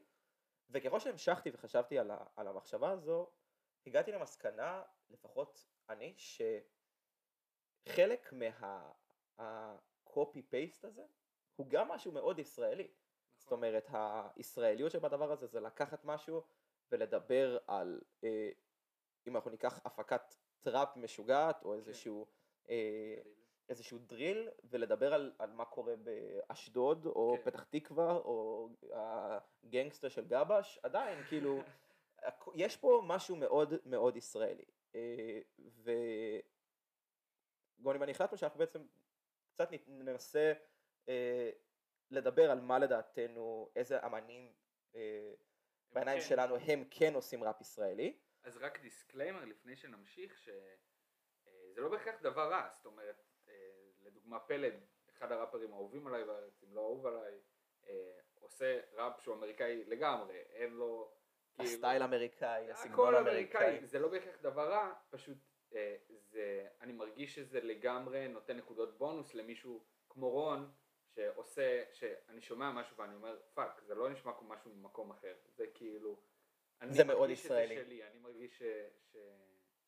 [0.69, 3.29] וככל שהמשכתי וחשבתי על, ה, על המחשבה הזו,
[3.87, 6.15] הגעתי למסקנה, לפחות אני,
[7.87, 11.05] שחלק מה-copy paste הזה
[11.55, 12.83] הוא גם משהו מאוד ישראלי.
[12.83, 12.93] נכון.
[13.37, 16.43] זאת אומרת, הישראליות שבדבר הזה זה לקחת משהו
[16.93, 18.49] ולדבר על, אה,
[19.27, 21.75] אם אנחנו ניקח הפקת טראפ משוגעת או כן.
[21.77, 22.27] איזשהו
[22.69, 23.15] אה,
[23.69, 27.43] איזשהו דריל ולדבר על, על מה קורה באשדוד או כן.
[27.43, 31.59] פתח תקווה או הגנגסטר של גבש, עדיין כאילו
[32.55, 35.39] יש פה משהו מאוד מאוד ישראלי אה,
[37.79, 38.85] וגוני ואני החלטנו שאנחנו בעצם
[39.53, 40.53] קצת ננסה
[41.09, 41.49] אה,
[42.11, 44.53] לדבר על מה לדעתנו, איזה אמנים
[45.93, 46.25] בעיניים כן.
[46.25, 48.17] שלנו הם כן עושים ראפ ישראלי.
[48.43, 50.49] אז רק disclaimer לפני שנמשיך, ש...
[51.73, 53.53] זה לא בהכרח דבר רע, זאת אומרת, אה,
[54.01, 54.73] לדוגמה פלד,
[55.09, 57.33] אחד הראפרים האהובים עליי בארץ, אם לא אהוב עליי,
[57.87, 61.11] אה, עושה ראפ שהוא אמריקאי לגמרי, אין לו...
[61.55, 63.85] כאילו, הסטייל אמריקאי, הסגנון אמריקאי.
[63.85, 65.37] זה לא בהכרח דבר רע, פשוט
[65.75, 70.71] אה, זה, אני מרגיש שזה לגמרי נותן נקודות בונוס למישהו כמו רון,
[71.15, 75.65] שעושה, שאני שומע משהו ואני אומר, fuck, זה לא נשמע כמו משהו ממקום אחר, זה
[75.73, 76.19] כאילו...
[76.89, 77.75] זה מאוד ישראלי.
[77.75, 78.63] שלי, אני מרגיש ש...
[79.11, 79.17] ש...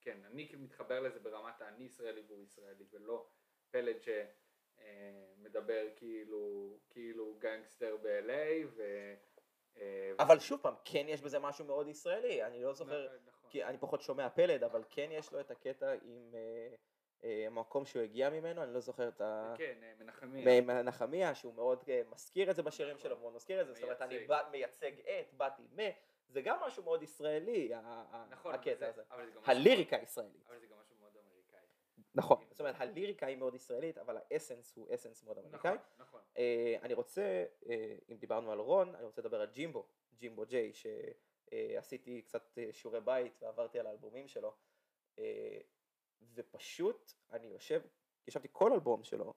[0.01, 3.29] כן, אני כאילו מתחבר לזה ברמת האני ישראלי והוא ישראלי, ולא
[3.71, 8.83] פלד שמדבר כאילו, כאילו גנגסטר ב-LA ו...
[9.77, 13.49] אה, אבל שוב פעם, כן יש בזה משהו מאוד ישראלי, אני לא זוכר, נכון.
[13.49, 16.75] כי אני פחות שומע פלד, אבל כן יש לו את הקטע עם אה, אה,
[17.23, 19.54] המקום שהוא הגיע ממנו, אני לא זוכר את ה...
[19.58, 20.62] כן, מנחמיה.
[20.62, 24.28] מנחמיה, שהוא מאוד מזכיר את זה בשירים שלו, מאוד מזכיר את זה, זאת אומרת, אני
[24.51, 25.80] מייצג את, באתי מ...
[26.30, 27.71] זה גם משהו מאוד ישראלי,
[28.30, 29.01] נכון, הקטע הזה.
[29.45, 30.45] הליריקה הישראלית.
[30.47, 31.60] אבל זה גם משהו מאוד אמריקאי.
[32.15, 35.71] נכון, זאת אומרת הליריקה היא מאוד ישראלית, אבל האסנס הוא אסנס מאוד אמריקאי.
[35.71, 36.21] נכון, נכון.
[36.38, 40.71] אה, אני רוצה, אה, אם דיברנו על רון, אני רוצה לדבר על ג'ימבו, ג'ימבו ג'יי,
[40.73, 44.54] שעשיתי קצת אה, שיעורי בית ועברתי על האלבומים שלו,
[46.33, 47.81] ופשוט אני יושב,
[48.27, 49.33] ישבתי כל אלבום שלו,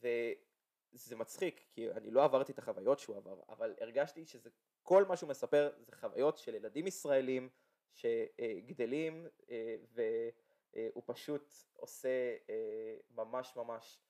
[0.00, 4.50] וזה מצחיק, כי אני לא עברתי את החוויות שהוא עבר, אבל הרגשתי שזה
[4.82, 7.48] כל מה שהוא מספר זה חוויות של ילדים ישראלים
[7.94, 14.00] שגדלים אה, והוא פשוט עושה אה, ממש ממש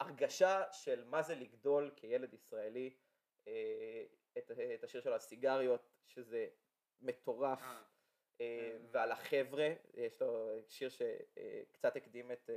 [0.00, 2.96] הרגשה של מה זה לגדול כילד ישראלי,
[3.48, 4.04] אה,
[4.38, 6.48] את, השיר של הסיגריות שזה
[7.00, 7.60] מטורף
[8.90, 12.50] ועל החבר'ה, יש לו שיר שקצת הקדים את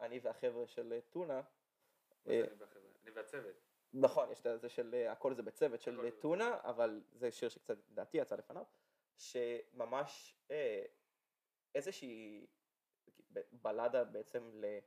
[0.00, 1.40] אני והחבר'ה של טונה.
[2.26, 3.56] אני והצוות.
[3.94, 7.76] נכון, יש את זה של אה, הכל זה בצוות של טונה, אבל זה שיר שקצת
[7.90, 8.64] דעתי יצא לפניו,
[9.16, 10.84] שממש אה,
[11.74, 12.46] איזושהי
[13.52, 14.78] בלדה בעצם ל...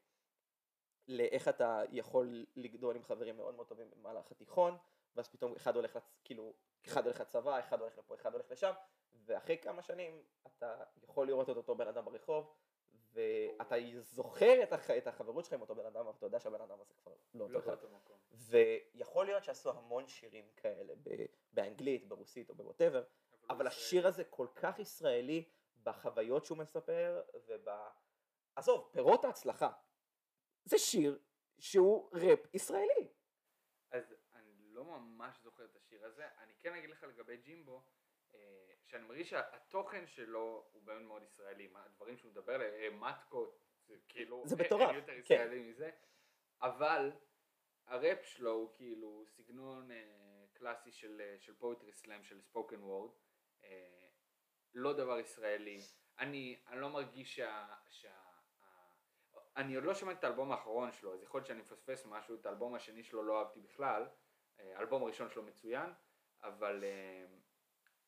[1.08, 4.78] לאיך אתה יכול לגדול עם חברים מאוד מאוד טובים במהלך התיכון,
[5.16, 6.16] ואז פתאום אחד הולך, לצ...
[6.24, 6.54] כאילו,
[6.88, 8.72] אחד הולך לצבא, אחד הולך לפה, אחד הולך לשם,
[9.26, 12.56] ואחרי כמה שנים אתה יכול לראות את אותו בן אדם ברחוב,
[13.14, 14.92] ואתה זוכר את, הח...
[14.92, 17.50] את החברות שלך עם אותו בן אדם, אבל אתה יודע שהבן אדם הזה כבר לא,
[17.50, 18.18] לא אותו מקום.
[18.32, 20.94] ויכול להיות שעשו המון שירים כאלה
[21.52, 25.50] באנגלית, ברוסית או בווטאבר, אבל, אבל השיר הזה כל כך ישראלי
[25.84, 27.70] בחוויות שהוא מספר וב...
[28.56, 29.72] עזוב, פירות ההצלחה.
[30.66, 31.20] זה שיר
[31.60, 33.08] שהוא ראפ ישראלי.
[33.92, 37.84] אז אני לא ממש זוכר את השיר הזה, אני כן אגיד לך לגבי ג'ימבו,
[38.88, 44.44] שאני מרגיש שהתוכן שלו הוא באמת מאוד ישראלי, הדברים שהוא מדבר עליהם, מתקות, זה כאילו,
[44.48, 45.70] זה מטורף, אין יותר ישראלי כן.
[45.70, 45.92] מזה,
[46.62, 47.12] אבל
[47.88, 53.12] הראפ שלו הוא כאילו סגנון אה, קלאסי של, אה, של פואטרי סלאם, של ספוקן וורד,
[53.64, 54.08] אה,
[54.74, 55.80] לא דבר ישראלי,
[56.20, 57.68] אני, אני לא מרגיש שה...
[57.90, 58.12] שה
[58.62, 58.88] ה,
[59.58, 62.46] אני עוד לא שמעתי את האלבום האחרון שלו, אז יכול להיות שאני מפספס משהו, את
[62.46, 64.08] האלבום השני שלו לא אהבתי בכלל,
[64.60, 65.90] אה, האלבום הראשון שלו מצוין,
[66.44, 67.26] אבל אה,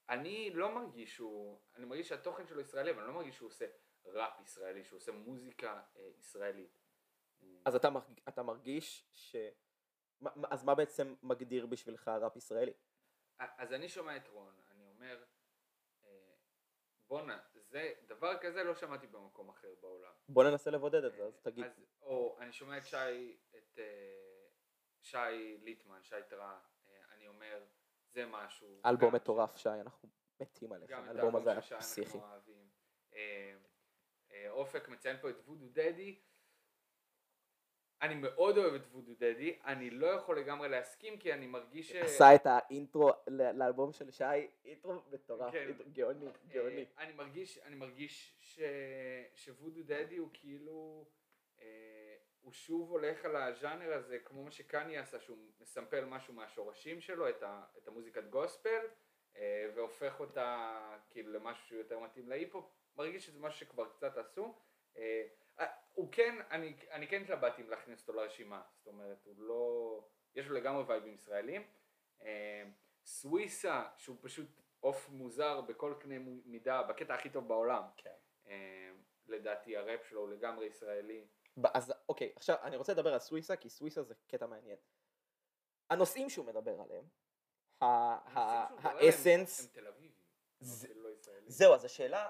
[0.09, 3.65] אני לא מרגיש שהוא, אני מרגיש שהתוכן שלו ישראלי, אבל אני לא מרגיש שהוא עושה
[4.05, 6.77] ראפ ישראלי, שהוא עושה מוזיקה אה, ישראלית.
[7.65, 7.89] אז אתה,
[8.27, 9.35] אתה מרגיש ש...
[10.51, 12.73] אז מה בעצם מגדיר בשבילך ראפ ישראלי?
[13.39, 15.23] אז אני שומע את רון, אני אומר,
[17.07, 20.13] בואנה, זה, דבר כזה לא שמעתי במקום אחר בעולם.
[20.29, 21.65] בוא ננסה לבודד את זה, אז תגיד.
[21.65, 24.47] אז, או אני שומע את שי, את אה,
[25.01, 27.65] שי ליטמן, שי טרה, אה, אני אומר,
[28.13, 28.81] זה משהו.
[28.85, 32.17] אלבום מטורף שי, אנחנו מתים עליך, האלבום הזה היה פסיכי.
[33.15, 33.53] אה,
[34.31, 36.19] אה, אופק מציין פה את וודו דדי.
[38.01, 41.95] אני מאוד אוהב את וודו דדי, אני לא יכול לגמרי להסכים כי אני מרגיש ש...
[41.95, 44.23] עשה את האינטרו לאלבום של שי,
[44.65, 45.67] אינטרו מטורף, כן.
[45.67, 46.85] אינטרו גאוני, גאוני.
[46.97, 48.59] אה, אני מרגיש, אני מרגיש ש...
[49.35, 51.05] שוודו דדי הוא כאילו,
[51.59, 51.96] אה,
[52.47, 57.29] הוא שוב הולך על הז'אנר הזה כמו מה שקניה עשה, שהוא מסמפל משהו מהשורשים שלו,
[57.29, 57.63] את, ה...
[57.77, 58.85] את המוזיקת גוספל,
[59.37, 60.79] אה, והופך אותה
[61.09, 62.65] כאילו למשהו שהוא יותר מתאים להיפ-הופ,
[62.97, 64.55] מרגיש שזה משהו שכבר קצת עשו.
[64.97, 65.27] אה,
[65.59, 70.03] אה, הוא כן, אני, אני כן התלבטתי אם להכניס אותו לרשימה, זאת אומרת, הוא לא,
[70.35, 71.67] יש לו לגמרי וייבים ישראלים.
[73.05, 77.83] סוויסה, שהוא פשוט עוף מוזר בכל קנה מידה, בקטע הכי טוב בעולם.
[77.97, 78.15] כן.
[79.27, 81.27] לדעתי הראפ שלו הוא לגמרי ישראלי.
[81.63, 84.77] אז אוקיי, עכשיו אני רוצה לדבר על סוויסה, כי סוויסה זה קטע מעניין.
[85.89, 87.05] הנושאים שהוא מדבר עליהם,
[87.81, 89.75] האסנס,
[90.95, 91.49] לא ישראלים.
[91.49, 92.29] זהו, אז השאלה,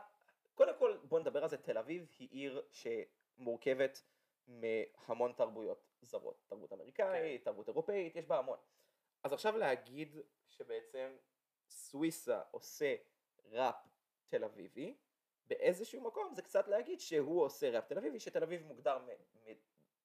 [0.56, 4.04] קודם כל בוא נדבר על זה, תל אביב היא עיר שמורכבת
[4.48, 8.58] מהמון תרבויות זרות, תרבות אמריקאית, תרבות אירופאית, יש בה המון.
[9.24, 11.16] אז עכשיו להגיד שבעצם
[11.70, 12.96] סוויסה עושה
[13.46, 13.76] ראפ
[14.28, 14.98] תל אביבי,
[15.50, 18.98] באיזשהו מקום זה קצת להגיד שהוא עושה ראפ תל אביבי, שתל אביב מוגדר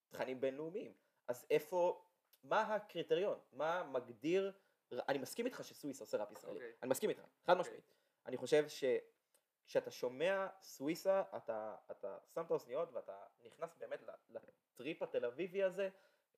[0.09, 0.93] מתכנים בינלאומיים.
[1.29, 2.05] אז איפה,
[2.43, 3.39] מה הקריטריון?
[3.53, 4.53] מה מגדיר,
[4.93, 6.73] אני מסכים איתך שסוויסה עושה ראפ ישראלי, אוקיי.
[6.83, 7.29] אני מסכים איתך, חד
[7.59, 7.61] אוקיי.
[7.61, 7.95] משמעית.
[8.27, 14.01] אני חושב שכשאתה שומע סוויסה, אתה, אתה שם את האוזניות ואתה נכנס באמת
[14.31, 15.89] לטריפ התל אביבי הזה,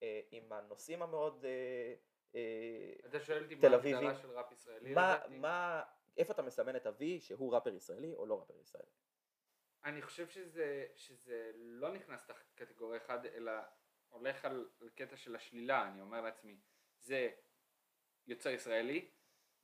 [0.03, 1.45] אה, עם הנושאים המאוד...
[1.45, 1.95] אה,
[2.35, 3.69] אה, אתה שואל אותי מה.
[3.69, 5.19] ההגדרה של ראפ ישראלי מה?
[5.29, 5.83] מה,
[6.16, 8.88] איפה אתה מסמן את ה-V שהוא ראפר ישראלי או לא ראפר ישראלי?
[9.85, 13.53] אני חושב שזה, שזה לא נכנס תחת קטגוריה אחת, אלא
[14.09, 16.57] הולך על, על קטע של השלילה, אני אומר לעצמי,
[16.98, 17.31] זה
[18.27, 19.11] יוצר ישראלי,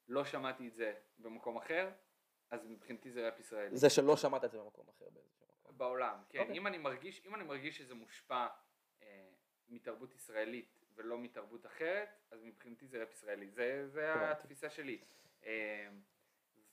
[0.08, 1.90] לא שמעתי את זה במקום אחר,
[2.50, 3.76] אז מבחינתי זה ראפ ישראלי.
[3.76, 5.78] זה שלא שמעת את זה במקום אחר באיזשהו מקום.
[5.78, 6.38] בעולם, כן.
[6.38, 6.56] אוקיי.
[6.56, 8.46] אם אני מרגיש, אם אני מרגיש שזה מושפע
[9.02, 9.28] אה,
[9.68, 13.50] מתרבות ישראלית ולא מתרבות אחרת, אז מבחינתי זה ראפ ישראלי.
[13.50, 14.30] זה, זה הבנתי.
[14.30, 15.04] התפיסה שלי.
[15.44, 15.88] אה,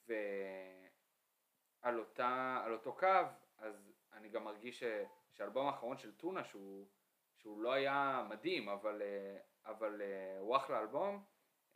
[0.08, 3.08] ועל אותה, על אותו קו,
[3.58, 4.84] אז אני גם מרגיש ש,
[5.32, 6.88] שהאלבום האחרון של טונה, שהוא,
[7.38, 11.24] שהוא לא היה מדהים, אבל, אה, אבל אה, הוא אחלה אלבום,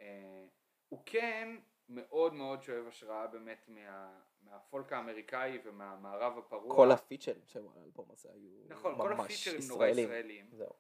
[0.02, 0.46] אה,
[0.90, 1.58] הוא כן
[1.90, 6.76] מאוד מאוד שואב השראה באמת מה, מהפולק האמריקאי ומהמערב הפרוע.
[6.76, 10.06] כל הפיצ'רים של האלבום הזה היו נכון, כל ממש הפיצ'רים נורא ישראלים.
[10.06, 10.50] ישראלים.
[10.52, 10.74] זהו.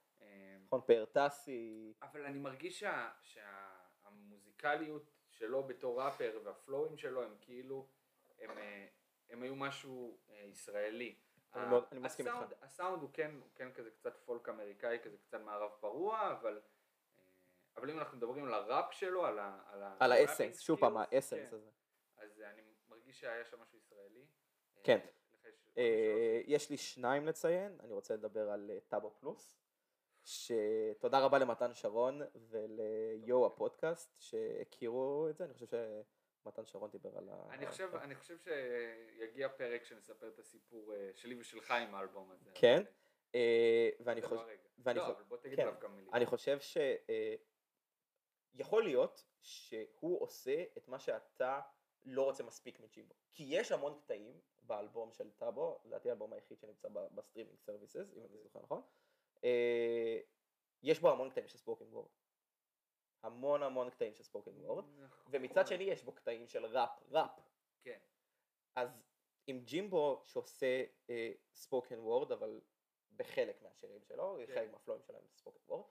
[0.65, 7.87] נכון, פארטסי, אבל אני מרגיש שה, שהמוזיקליות שלו בתור ראפר והפלואים שלו הם כאילו,
[8.39, 8.87] הם, אה,
[9.29, 11.15] הם היו משהו אה, ישראלי.
[11.53, 12.37] אני ה- מאוד- אני מסכים איתך.
[12.61, 16.61] הסאונד, הוא כן, הוא כן כזה קצת פולק אמריקאי, כזה קצת מערב פרוע, אבל,
[17.17, 17.23] אה,
[17.77, 21.49] אבל אם אנחנו מדברים על הראפ שלו, על, ה, על, על האסנס, שוב פעם האסנס
[21.49, 21.69] כן, הזה.
[22.17, 24.25] אז אני מרגיש שהיה שם משהו ישראלי.
[24.83, 24.99] כן.
[26.45, 29.60] יש לי שניים לציין, אני רוצה לדבר על טאבו פלוס,
[30.23, 35.65] שתודה רבה למתן שרון וליו הפודקאסט שהכירו את זה, אני חושב
[36.43, 37.53] שמתן שרון דיבר על ה...
[37.53, 42.51] אני חושב, אני חושב שיגיע פרק שנספר את הסיפור אה, שלי ושלך עם האלבום הזה.
[42.55, 42.77] כן?
[42.77, 42.85] אבל,
[43.35, 44.41] אה, ואני לא חושב...
[44.41, 44.61] הרגע.
[44.77, 45.61] ואני לא, חושב- אבל בוא תגיד כן.
[45.61, 46.13] עליו כמה מילים.
[46.13, 46.77] אני חושב ש...
[46.77, 47.35] אה,
[48.53, 51.61] יכול להיות שהוא עושה את מה שאתה
[52.03, 53.15] לא רוצה מספיק מג'ימבו.
[53.31, 58.25] כי יש המון קטעים באלבום של טאבו, לדעתי האלבום היחיד שנמצא ב streaming services, אם
[58.25, 58.81] אני זוכר נכון,
[60.83, 62.09] יש בו המון קטעים של spoken word.
[63.23, 65.31] המון המון קטעים של spoken word, נכון.
[65.31, 67.39] ומצד שני יש בו קטעים של ראפ, ראפ.
[67.83, 67.99] כן.
[68.75, 69.03] אז
[69.47, 70.83] עם ג'ימבו שעושה
[71.53, 72.61] spoken word, אבל
[73.15, 74.53] בחלק מהשירים שלו, כן.
[74.53, 75.85] חלק מהפלואים שלהם spoken word,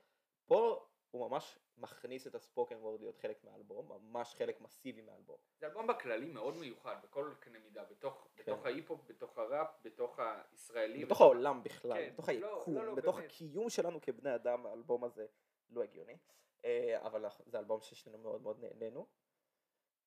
[0.47, 5.37] פה הוא ממש מכניס את ה spoken word להיות חלק מהאלבום, ממש חלק מסיבי מהאלבום.
[5.61, 8.43] זה אלבום בכללי מאוד מיוחד, בכל קנה מידה, בתוך, כן.
[8.43, 11.05] בתוך ההיפ-הופ, בתוך הראפ, בתוך הישראלי.
[11.05, 13.31] בתוך העולם בכלל, כן, בתוך לא, היקום, לא, לא, בתוך באמת.
[13.31, 15.27] הקיום שלנו כבני אדם, האלבום הזה
[15.71, 16.19] לא הגיוני,
[16.65, 19.07] אה, אבל זה אלבום ששנינו מאוד מאוד נהנינו.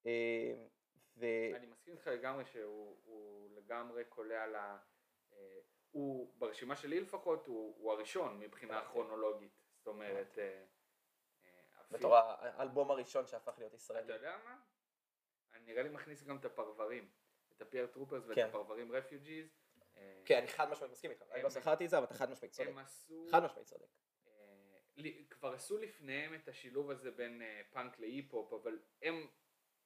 [0.06, 0.54] אה,
[1.18, 1.26] ו...
[1.56, 4.56] אני מסכים איתך לגמרי שהוא הוא לגמרי קולע ל...
[4.56, 5.60] אה,
[5.92, 8.92] הוא, ברשימה שלי לפחות, הוא, הוא הראשון מבחינה אוקיי.
[8.92, 9.52] כרונולוגית.
[9.78, 10.73] זאת אומרת, אפילו-
[11.94, 14.06] בתור האלבום הראשון שהפך להיות ישראלי.
[14.06, 14.60] אתה יודע מה?
[15.54, 17.10] אני נראה לי מכניס גם את הפרברים.
[17.58, 18.48] את ה Fire Troopers ואת כן.
[18.48, 19.48] הפרברים Refugees.
[19.98, 22.32] אה, כן, אני חד משמעית מסכים איתך, אני לא זכרתי את זה, אבל אתה חד
[22.32, 22.70] משמעית צודק.
[22.70, 23.28] הם עשו...
[23.32, 23.88] חד משמעית צודק.
[24.28, 29.28] אה, כבר עשו לפניהם את השילוב הזה בין אה, פאנק להיפ-הופ, אבל הם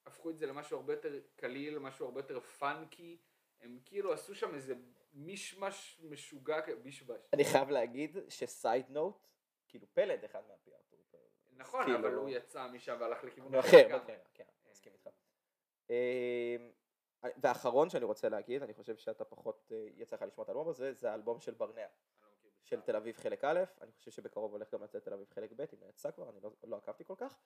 [0.06, 3.18] הפכו את זה למשהו הרבה יותר קליל, משהו הרבה יותר פאנקי,
[3.60, 4.76] הם כאילו עשו שם איזה
[5.14, 7.22] מישמש משוגע, בישבש.
[7.34, 9.28] אני חייב להגיד שסייד נוט,
[9.68, 10.77] כאילו פלד אחד טור.
[11.58, 13.94] נכון, כאילו- אבל הוא יצא משם והלך לכיוון אחר, לגמרי.
[13.94, 15.10] אוקיי, כן, מסכים איתך.
[15.90, 16.72] אמ,
[17.38, 20.94] והאחרון שאני רוצה להגיד, אני חושב שאתה פחות אה, יצא לך לשמוע את האלבום הזה,
[20.94, 21.86] זה האלבום של ברנע,
[22.22, 22.28] לא
[22.64, 22.82] של.
[22.82, 25.82] תל אביב חלק א', אני חושב שבקרוב הולך גם לצאת תל אביב חלק ב', אם
[25.82, 27.38] לא יצא כבר, אני לא, לא עקבתי כל כך.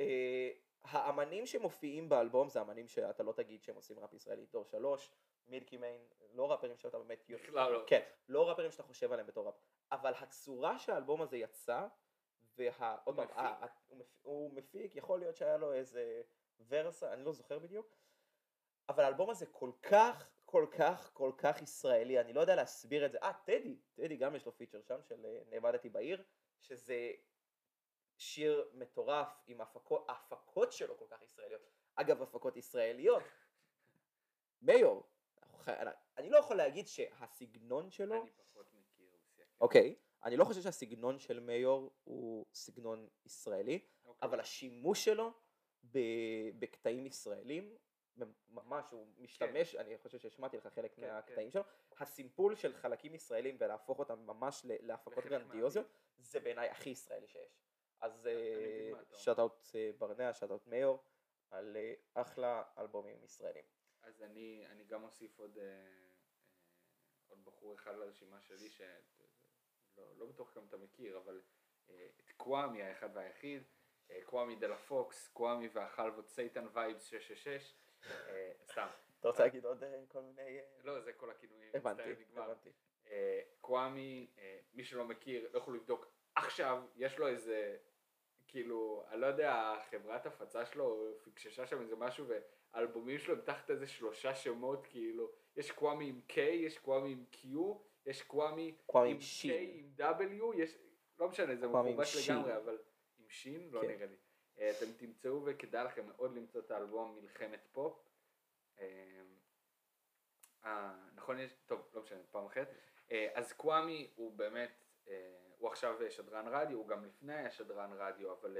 [0.00, 0.50] אה,
[0.84, 5.10] האמנים שמופיעים באלבום זה אמנים שאתה לא תגיד שהם עושים ראפ ישראלי, דור שלוש,
[5.46, 6.00] מילקי מיין,
[6.32, 7.24] לא ראפרים שאתה באמת...
[7.28, 7.84] בכלל לא.
[7.86, 9.54] כן, לא ראפרים שאתה חושב עליהם בתור ראפ,
[9.92, 11.86] אבל הצורה שהאלבום הזה יצא,
[12.58, 12.96] וה...
[13.04, 13.28] עוד פעם,
[13.88, 16.22] הוא מפיק- הוא מפיק, יכול להיות שהיה לו איזה
[16.68, 17.96] ורסה, אני לא זוכר בדיוק,
[18.88, 23.12] אבל האלבום הזה כל כך, כל כך, כל כך ישראלי, אני לא יודע להסביר את
[23.12, 23.18] זה.
[23.22, 26.24] אה, טדי, טדי גם יש לו פיצ'ר שם של אה, נאבדתי בעיר,
[26.60, 27.10] שזה
[28.16, 31.62] שיר מטורף עם הפקות, ההפקות שלו כל כך ישראליות.
[31.94, 33.22] אגב, הפקות ישראליות,
[35.64, 35.72] חי-
[36.16, 39.44] אני לא יכול להגיד שהסגנון שלו, אני פחות מכיר רוסיה.
[39.92, 40.07] כן.
[40.24, 44.28] אני לא חושב שהסגנון של מיור הוא סגנון ישראלי, אוקיי.
[44.28, 45.32] אבל השימוש שלו
[45.84, 47.76] ב- בקטעים ישראלים,
[48.48, 51.62] ממש, הוא משתמש, אני חושב שהשמעתי לך חלק כן, מהקטעים שלו,
[51.98, 55.86] הסימפול של חלקים ישראלים ולהפוך אותם ממש להפקות גרנדיוזיות,
[56.18, 57.60] זה בעיניי הכי ישראלי שיש.
[58.00, 58.26] אז
[58.92, 59.18] מה אתה אומר.
[59.18, 59.68] shout-out
[59.98, 60.98] ברנע, shout-out מיור,
[61.50, 63.64] על אה, אחלה אלבומים ישראלים.
[64.02, 66.08] אז אני, אני גם אוסיף עוד, אה, אה,
[67.28, 69.17] עוד בחור אחד לרשימה שלי, שלא
[70.16, 71.40] לא בטוח כמה אתה מכיר, אבל
[71.90, 73.62] אה, את קוואמי האחד והיחיד,
[74.10, 77.74] אה, קוואמי דה לה פוקס, קוואמי והחלבות Satan Vibes 666,
[78.10, 78.86] אה, סתם,
[79.20, 80.58] אתה רוצה להגיד עוד כל מיני...
[80.84, 82.02] לא זה כל הכינויים, הבנתי.
[82.36, 82.70] הבנתי.
[83.60, 84.30] קוואמי,
[84.74, 87.76] מי שלא מכיר, לא יכול לבדוק עכשיו, יש לו איזה,
[88.46, 93.70] כאילו, אני לא יודע, חברת הפצה שלו פיקששה שם איזה משהו, והאלבומים שלו הם תחת
[93.70, 97.46] איזה שלושה שמות, כאילו, יש קוואמי עם K, יש קוואמי עם Q,
[98.08, 99.52] יש קוואמי עם K.
[99.52, 100.78] עם W, יש,
[101.18, 101.66] לא משנה, זה
[102.04, 102.34] שין.
[102.36, 102.78] לגמרי, אבל
[103.18, 103.68] עם שין?
[103.70, 103.86] לא כן.
[103.88, 104.16] נראה לי.
[104.58, 108.08] אה, אתם תמצאו וכדאי לכם מאוד למצוא את האלבום מלחמת פופ.
[108.78, 109.22] אה,
[110.64, 112.68] אה, נכון, יש, טוב, לא משנה, פעם אחרת.
[113.10, 114.84] אה, אז קוואמי הוא באמת,
[115.58, 118.56] הוא עכשיו שדרן רדיו, הוא גם לפני היה שדרן רדיו, אבל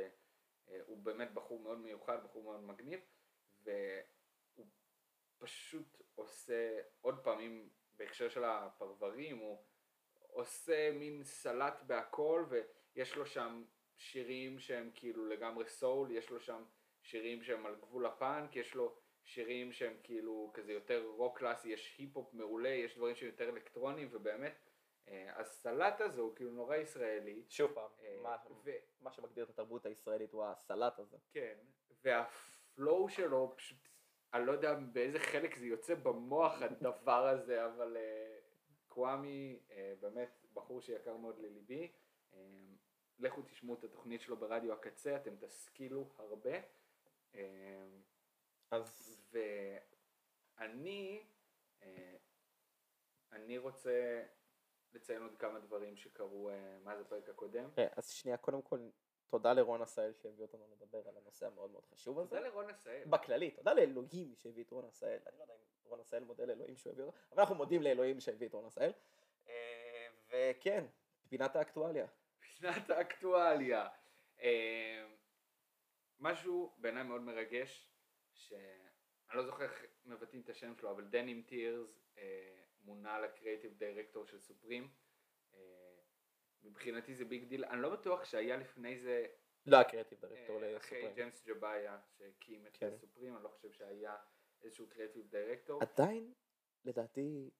[0.86, 3.00] הוא באמת בחור מאוד מיוחד, בחור מאוד מגניב,
[3.62, 4.66] והוא
[5.38, 7.68] פשוט עושה, עוד פעמים
[7.98, 9.58] בהקשר של הפרברים, הוא
[10.18, 13.64] עושה מין סלט בהכל, ויש לו שם
[13.96, 16.64] שירים שהם כאילו לגמרי סול, יש לו שם
[17.02, 21.96] שירים שהם על גבול הפאנק, יש לו שירים שהם כאילו כזה יותר רוק קלאסי, יש
[21.98, 24.54] היפ-הופ מעולה, יש דברים שהם יותר אלקטרוניים, ובאמת,
[25.08, 27.42] אה, הסלט הזה הוא כאילו נורא ישראלי.
[27.48, 28.70] שוב פעם, אה, מה- ו-
[29.00, 31.16] מה שמגדיר את התרבות הישראלית הוא הסלט הזה.
[31.32, 31.54] כן,
[32.04, 33.87] וה flow שלו פשוט,
[34.34, 38.38] אני לא יודע באיזה חלק זה יוצא במוח הדבר הזה, אבל אה,
[38.88, 41.92] קוואמי אה, באמת בחור שיקר מאוד לליבי.
[42.34, 42.38] אה,
[43.18, 46.50] לכו תשמעו את התוכנית שלו ברדיו הקצה, אתם תשכילו הרבה.
[48.70, 49.20] אז
[50.58, 51.24] ואני,
[53.32, 54.22] אני רוצה
[54.92, 56.50] לציין עוד כמה דברים שקרו
[56.84, 57.70] מאז הפרק הקודם.
[57.96, 58.88] אז שנייה, קודם כל,
[59.28, 62.30] תודה לרון עשהאל שהביא אותנו לדבר על הנושא המאוד מאוד חשוב הזה.
[62.30, 63.04] תודה לרון עשהאל.
[63.04, 65.18] בכללי, תודה לאלוהים שהביא את רון עשהאל.
[65.26, 68.20] אני לא יודע אם רון עשהאל מודה לאלוהים שהוא הביא אותו, אבל אנחנו מודים לאלוהים
[68.20, 68.92] שהביא את רון עשהאל.
[69.48, 70.84] אה, וכן,
[71.28, 72.06] פינת האקטואליה.
[72.40, 73.88] פינת האקטואליה.
[74.40, 75.06] אה,
[76.20, 77.90] משהו בעיניי מאוד מרגש,
[78.32, 83.72] שאני לא זוכר איך מבטאים את השם שלו, אבל Denim Tears אה, מונה ל creative
[83.78, 84.88] director של Supreme.
[86.62, 89.26] מבחינתי זה big deal, אני לא בטוח שהיה לפני זה,
[89.66, 91.14] לא הקריאטיב אה, דירקטור אחרי לסופרים.
[91.14, 92.96] ג'יימס ג'באיה שהקים את כן.
[92.96, 94.16] סופרים, אני לא חושב שהיה
[94.62, 95.82] איזשהו קריאיטיב דירקטור.
[95.82, 96.32] עדיין,
[96.84, 97.50] לדעתי,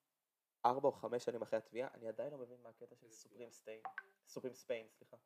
[0.65, 3.83] ארבע או חמש שנים אחרי התביעה, אני עדיין לא מבין מה הקטע של סופרים סטיין.
[4.29, 5.17] סופרים ספיין, סליחה.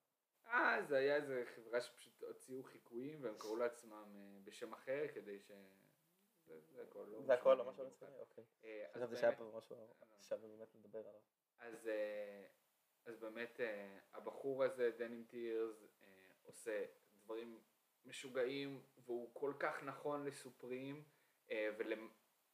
[0.46, 5.40] אה, זה היה איזה חברה שפשוט הוציאו חיקויים והם קראו לעצמם אה, בשם אחר כדי
[5.40, 5.50] ש...
[6.46, 7.86] זה, הכל, לא זה הכל, לא משהו.
[7.86, 8.18] רציני?
[8.20, 8.44] אוקיי.
[8.64, 9.76] אה, חשבתי שהיה פה משהו
[10.20, 11.20] שווה באמת לדבר עליו.
[11.58, 11.88] אז,
[13.06, 16.08] אז באמת אה, הבחור הזה, דנים טירס, אה,
[16.42, 16.84] עושה
[17.24, 17.60] דברים
[18.04, 21.04] משוגעים והוא כל כך נכון לסופרים
[21.50, 21.70] אה,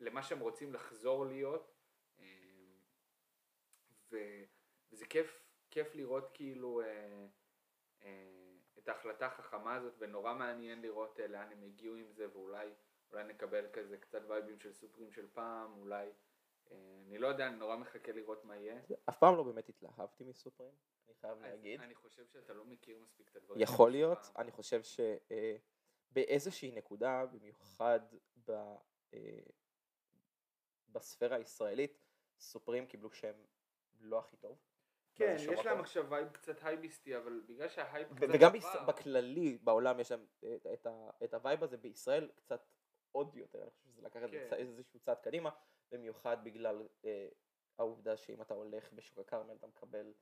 [0.01, 1.75] ולמה שהם רוצים לחזור להיות
[2.19, 2.25] אה,
[4.11, 4.17] ו,
[4.93, 7.27] וזה כיף, כיף לראות כאילו אה,
[8.03, 12.75] אה, את ההחלטה החכמה הזאת ונורא מעניין לראות אה, לאן הם הגיעו עם זה ואולי
[13.11, 16.11] אולי נקבל כזה קצת וייבים של סופרים של פעם, אולי
[16.73, 18.81] אני לא יודע, אני נורא מחכה לראות מה יהיה.
[19.09, 20.73] אף פעם לא באמת התלהבתי מ Supreme,
[21.07, 21.81] אני חייב להגיד.
[21.81, 23.61] אני חושב שאתה לא מכיר מספיק את הדברים.
[23.61, 24.19] יכול להיות.
[24.37, 24.81] אני חושב
[26.13, 28.01] שבאיזושהי נקודה, במיוחד
[28.47, 28.51] ב...
[29.15, 29.41] אה,
[30.89, 31.99] בספירה הישראלית,
[32.39, 33.33] Supreme קיבלו שם
[34.01, 34.59] לא הכי טוב.
[35.15, 35.81] כן, יש להם.
[35.81, 40.27] עכשיו vibe קצת הייפביסטי, אבל בגלל שההייפ ו- קצת וגם עבר, בכללי בעולם יש להם
[40.39, 42.67] את, את, ה- את ה vibe הזה בישראל קצת
[43.13, 44.49] עוד יותר, אני חושב שזה לקח כן.
[44.53, 45.51] איזשהו צעד קדימה,
[45.91, 47.29] במיוחד בגלל אה,
[47.79, 50.13] העובדה שאם אתה הולך בשוק הכרמל אתה מקבל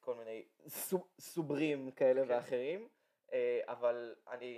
[0.00, 2.30] כל מיני סו- Supreme כאלה כן.
[2.30, 2.88] ואחרים,
[3.32, 4.54] אה, אבל אני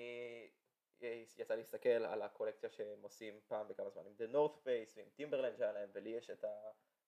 [1.03, 4.97] אה, יצא לי להסתכל על הקולקציה שהם עושים פעם בכמה זמן עם The North Face
[4.97, 6.45] ועם Timberland שהיה להם, ולי יש את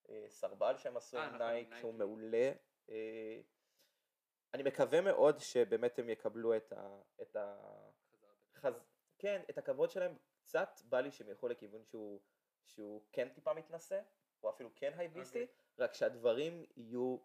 [0.09, 1.97] הסרבל שהם עשו אה, עם נכון, Nike שהוא נייקי.
[1.97, 2.51] מעולה.
[2.89, 3.41] אה,
[4.53, 7.01] אני מקווה מאוד שבאמת הם יקבלו את ה...
[7.21, 7.57] את ה...
[8.55, 8.73] חז...
[9.19, 12.21] כן, את הכבוד שלהם, קצת בא לי שהם ילכו לכיוון שהוא,
[12.65, 14.01] שהוא כן טיפה מתנשא,
[14.43, 15.55] או אפילו כן הייפביסטי, אוקיי.
[15.77, 17.17] רק שהדברים יהיו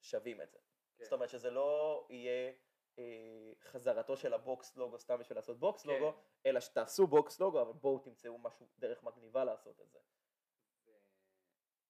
[0.00, 0.58] שווים את זה.
[0.98, 1.04] כן.
[1.04, 2.52] זאת אומרת שזה לא יהיה
[2.98, 5.88] אה, חזרתו של ה box logo סתם בשביל לעשות box כן.
[5.88, 6.12] logo,
[6.46, 9.98] אלא שתעשו box logo, אבל בואו תמצאו משהו, דרך מגניבה לעשות את זה.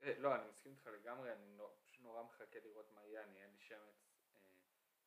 [0.02, 3.50] אה, לא, אני מסכים איתך לגמרי, אני פשוט נורא מחכה לראות מה יהיה, אני אין
[3.50, 3.78] לי שמץ.
[4.34, 4.40] אה,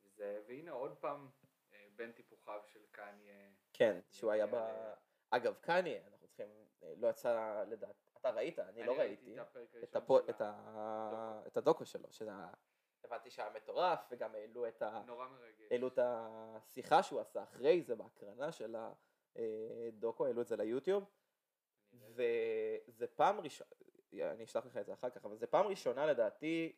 [0.04, 1.30] וזה, והנה עוד פעם,
[1.74, 3.50] אה, בין טיפוחיו של קניה.
[3.74, 4.56] כן, שהוא היה ב...
[5.30, 9.36] אגב, קניה, צריכים, אה, לא יצא לדעת, אתה ראית, אני לא ראיתי.
[9.40, 11.42] את הפרק את, הפו, את, ה...
[11.48, 12.32] את הדוקו שלו, שזה
[13.04, 15.02] הבנתי שהיה מטורף, וגם העלו את, ה...
[15.72, 18.76] העלו את השיחה שהוא עשה אחרי זה בהקרנה של
[19.36, 21.04] הדוקו, העלו את זה ליוטיוב,
[21.94, 22.14] אני.
[22.88, 23.70] וזה פעם ראשונה,
[24.14, 26.76] אני אשלח לך את זה אחר כך, אבל זה פעם ראשונה לדעתי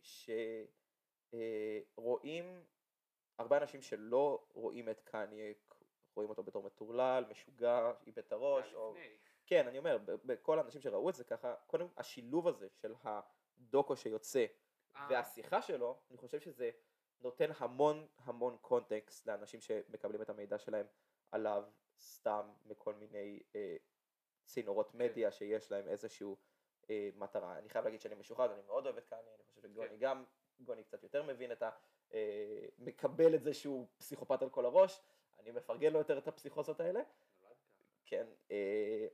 [1.96, 2.64] שרואים
[3.40, 5.54] הרבה אנשים שלא רואים את קניה,
[6.16, 8.92] רואים אותו בתור מטורלל, משוגע, איבד את הראש, או...
[8.92, 9.27] לפני.
[9.48, 14.46] כן, אני אומר, בכל האנשים שראו את זה ככה, קודם השילוב הזה של הדוקו שיוצא
[14.96, 16.70] אה, והשיחה שלו, אני חושב שזה
[17.22, 20.86] נותן המון המון קונטקסט לאנשים שמקבלים את המידע שלהם
[21.32, 21.64] עליו
[22.00, 23.76] סתם מכל מיני אה,
[24.46, 24.98] צינורות כן.
[24.98, 26.38] מדיה שיש להם איזשהו
[26.90, 27.58] אה, מטרה.
[27.58, 29.96] אני חייב להגיד שאני משוחד, אני מאוד אוהב את קניה, אני חושב שגוני כן.
[30.00, 30.24] גם,
[30.60, 31.70] גוני קצת יותר מבין את ה...
[32.14, 35.02] אה, מקבל את זה שהוא פסיכופת על כל הראש,
[35.40, 37.02] אני מפרגן לו יותר את הפסיכוזות האלה.
[38.06, 39.08] כן, אה,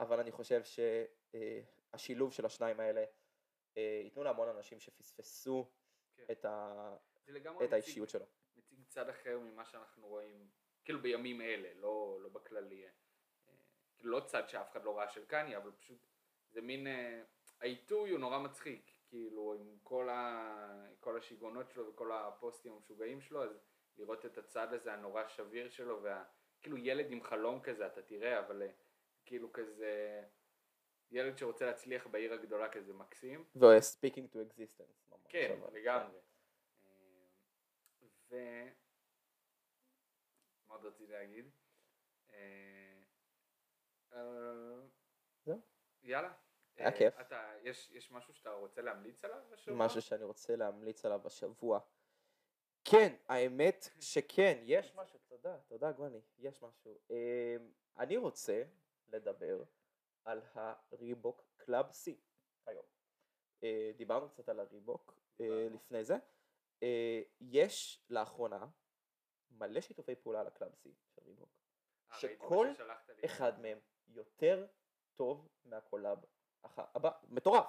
[0.00, 3.04] אבל אני חושב שהשילוב של השניים האלה
[3.76, 5.70] אה, ייתנו להמון אנשים שפספסו
[6.16, 6.24] כן.
[6.30, 6.96] את, ה,
[7.64, 8.26] את האישיות שלו.
[8.56, 10.48] מציג צד אחר ממה שאנחנו רואים,
[10.84, 12.84] כאילו בימים אלה, לא, לא בכללי.
[12.84, 12.90] אה,
[13.98, 16.06] כאילו לא צד שאף אחד לא ראה של קניה, אבל פשוט
[16.50, 17.22] זה מין, אה,
[17.60, 23.44] העיתוי הוא נורא מצחיק, כאילו עם כל, ה, כל השיגעונות שלו וכל הפוסטים המשוגעים שלו,
[23.44, 23.60] אז
[23.96, 26.24] לראות את הצד הזה הנורא שביר שלו, וה,
[26.60, 28.70] כאילו ילד עם חלום כזה, אתה תראה, אבל אה,
[29.30, 30.22] כאילו כזה,
[31.10, 33.44] ילד שרוצה להצליח בעיר הגדולה כזה מקסים.
[33.54, 35.10] ו-speaking to existence.
[35.10, 36.18] ממש, כן, לגמרי.
[36.84, 36.90] אה,
[38.30, 38.36] ו...
[40.68, 41.50] מה עוד רציתי להגיד?
[42.32, 43.02] אה,
[44.12, 45.54] אה.
[46.02, 46.32] יאללה.
[46.76, 47.14] היה כיף.
[47.20, 49.86] אתה, יש, יש משהו שאתה רוצה להמליץ עליו השבוע?
[49.86, 51.80] משהו שאני רוצה להמליץ עליו השבוע.
[52.84, 56.98] כן, האמת שכן, יש משהו, תודה, תודה גוני, יש משהו.
[57.98, 58.62] אני רוצה
[59.12, 59.62] לדבר
[60.24, 62.10] על ה Reebok Club C
[62.66, 62.84] היום.
[63.62, 65.74] אה, דיברנו קצת על ה Reebok אה, דיברנו.
[65.74, 66.14] לפני זה.
[66.82, 68.66] אה, יש לאחרונה
[69.50, 71.48] מלא שיתופי פעולה על ה Club C של Reebok.
[72.12, 72.68] אה, שכל.
[73.24, 74.66] אחד מהם יותר
[75.16, 76.18] טוב מה collab
[76.64, 77.66] הבא, מטורף,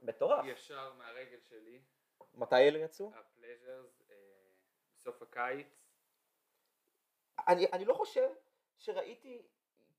[0.00, 0.44] מטורף.
[0.46, 1.82] ישר מהרגל שלי,
[2.34, 3.12] מתי אלה יצאו?
[3.14, 4.02] ה Pleasures,
[5.00, 5.66] בסוף הקיץ.
[7.48, 8.28] אני, אני לא חושב
[8.78, 9.42] שראיתי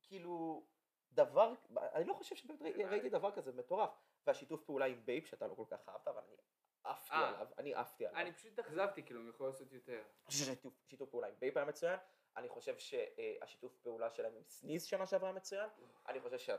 [0.01, 0.63] כאילו
[1.11, 2.61] דבר, אני לא חושב שבאמת.
[2.61, 3.89] ראיתי דבר כזה מטורף.
[4.27, 6.35] והשיתוף פעולה עם BAPE שאתה לא כל כך אהבת, אבל אני
[6.83, 7.27] עפתי אה.
[7.27, 8.21] עליו, אני עפתי עליו.
[8.21, 10.03] אני פשוט התאכזבתי, כאילו, הם יכולו לעשות יותר.
[10.87, 11.99] שיתוף פעולה עם BAPE היה מצוין,
[12.37, 15.69] אני חושב שהשיתוף פעולה שלהם עם Sneeze שנה שעברה מצוין,
[16.07, 16.57] אני חושב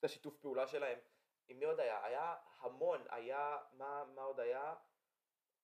[0.00, 0.98] שהשיתוף פעולה שלהם,
[1.48, 2.04] עם מי עוד היה?
[2.04, 4.74] היה המון, היה, מה, מה עוד היה?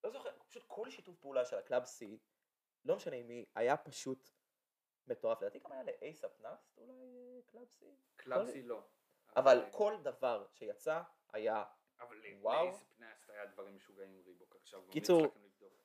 [0.04, 2.04] לא זוכר, פשוט כל שיתוף פעולה של הקלאב C,
[2.84, 4.30] לא משנה עם מי, היה פשוט
[5.08, 5.42] מטורף.
[5.42, 7.84] לדעתי גם היה ל A$AP Nast אולי אה, קלאב C?
[8.16, 8.82] Club C לא.
[9.36, 11.02] אבל כל דבר שיצא
[11.32, 11.64] היה
[12.00, 12.64] אבל וואו.
[12.64, 14.82] לייס Nast היה דברים משוגעים עם Reebok עכשיו.
[14.90, 15.26] קיצור.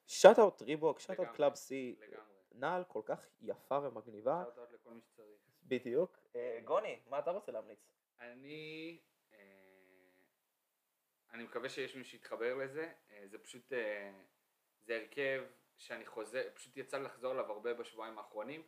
[0.08, 2.36] shout out Reebok, shout out לגמרי, קלאב C, לגמרי.
[2.52, 5.40] נעל כל כך יפה ומגניבה, shout out לכל מי שצריך.
[5.64, 6.20] בדיוק.
[6.36, 7.80] אה, גוני, מה אתה רוצה להמליץ?
[8.20, 9.00] אני,
[9.34, 9.40] אה,
[11.34, 14.12] אני מקווה שיש מי שיתחבר לזה, אה, זה פשוט, אה,
[14.80, 15.44] זה הרכב
[15.78, 18.68] שאני חוזר, פשוט יצא לחזור עליו הרבה בשבועיים האחרונים, אה,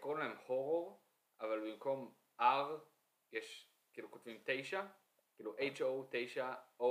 [0.00, 1.02] קוראים להם הורור,
[1.40, 2.44] אבל במקום R
[3.32, 4.86] יש, כאילו כותבים תשע,
[5.36, 6.84] כאילו H-O, תשע, O,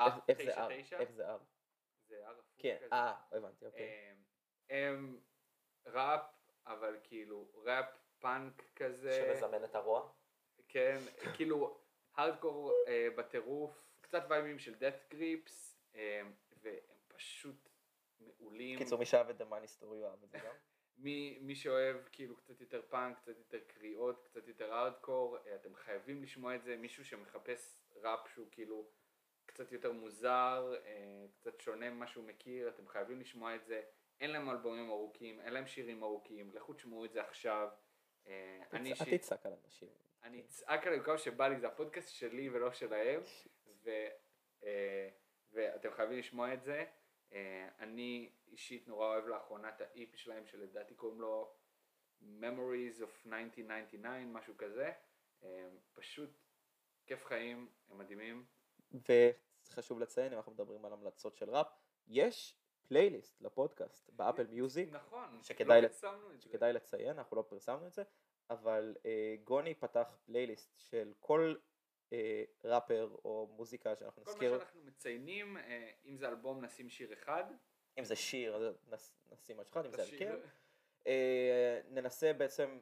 [0.00, 0.82] R, איך- איך זה תשע, R?
[0.82, 1.38] תשע, איך זה R?
[2.08, 2.78] זה R הפוך כן.
[2.92, 3.80] אה, הבנתי, אוקיי.
[3.82, 4.12] אה,
[4.70, 5.20] הם
[5.86, 6.20] ראפ,
[6.66, 7.86] אבל כאילו ראפ
[8.18, 9.12] פאנק כזה.
[9.12, 10.12] שמזמן את הרוע?
[10.68, 10.96] כן,
[11.36, 11.80] כאילו
[12.14, 16.22] הארדקור אה, בטירוף, קצת וייבים של death grips, אה,
[16.56, 16.76] והם
[17.08, 17.68] פשוט
[18.20, 18.78] מעולים.
[18.78, 20.54] קיצור, מי שאהב את The Money Story יאהב את זה גם.
[20.98, 25.74] מי, מי שאוהב כאילו קצת יותר פאנק, קצת יותר קריאות, קצת יותר הארדקור, אה, אתם
[25.74, 28.88] חייבים לשמוע את זה, מישהו שמחפש ראפ שהוא כאילו
[29.46, 33.82] קצת יותר מוזר, אה, קצת שונה ממה שהוא מכיר, אתם חייבים לשמוע את זה,
[34.20, 37.68] אין להם אלבומים ארוכים, אין להם שירים ארוכים, לכו תשמעו את זה עכשיו.
[38.26, 39.88] אה, אני אל אישית, תצעק על אנשים.
[40.22, 43.20] אני אצעק עליהם כמה שבא לי, זה הפודקאסט שלי ולא שלהם,
[43.84, 43.90] ו,
[45.52, 46.84] ואתם חייבים לשמוע את זה.
[47.34, 51.54] אה, אני אישית נורא אוהב לאחרונה את ה EP שלהם שלדעתי קוראים לו
[52.22, 54.92] Memories of 1999 משהו כזה
[55.42, 56.30] אה, פשוט
[57.06, 58.44] כיף חיים הם מדהימים
[59.70, 61.66] וחשוב לציין, אם אנחנו מדברים על המלצות של ראפ,
[62.06, 62.56] יש
[62.88, 66.42] פלייליסט לפודקאסט ב Apple Music, נכון שכדאי לא פרסמנו את זה.
[66.42, 68.02] שכדאי לציין, אנחנו לא פרסמנו את זה,
[68.50, 71.73] אבל אה, גוני פתח פלייליסט של כל אה,
[72.64, 77.12] ראפר או מוזיקה שאנחנו כל מה נזכיר, שאנחנו מציינים אה, אם זה אלבום נשים שיר
[77.12, 77.44] אחד
[77.98, 78.56] אם זה שיר,
[78.92, 80.38] אז נשים משהו אחד, אם זה הרכב.
[81.06, 82.78] אה, ננסה בעצם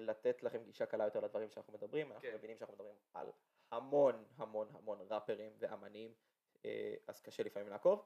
[0.00, 2.34] לתת לכם גישה קלה יותר לדברים שאנחנו מדברים, אנחנו כן.
[2.34, 3.26] מבינים שאנחנו מדברים על
[3.70, 6.14] המון המון המון ראפרים ואמנים,
[6.64, 8.04] אה, אז קשה לפעמים לעקוב.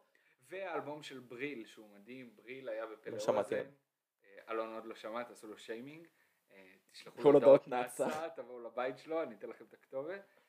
[0.48, 3.42] והאלבום של בריל שהוא מדהים בריל היה בפה לא.
[3.50, 6.08] אה, אלון עוד לא שמע תעשו לו שיימינג
[6.50, 8.28] אה, תשלחו כל לו הודעות נאצה.
[8.36, 10.42] תבואו לבית שלו אני אתן לכם את הכתובת אה,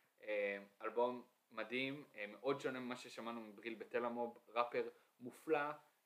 [0.82, 5.60] אלבום מדהים אה, מאוד שונה ממה ששמענו מבריל בתל המוב ראפר מופלא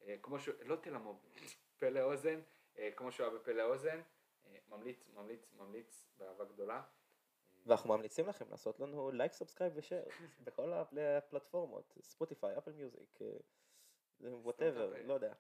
[0.04, 1.26] אה, כמו שהוא לא תל המוב
[1.80, 2.42] פה לאוזן
[2.78, 4.02] אה, כמו שהוא היה בפה לאוזן
[4.46, 6.82] אה, ממליץ ממליץ ממליץ באהבה גדולה
[7.66, 10.04] ואנחנו ממליצים לכם לעשות לנו לייק, subscribe ו share
[10.44, 13.20] בכל הפלטפורמות, Spotify, Apple Music,
[14.20, 14.94] whatever.
[15.06, 15.34] לא יודע.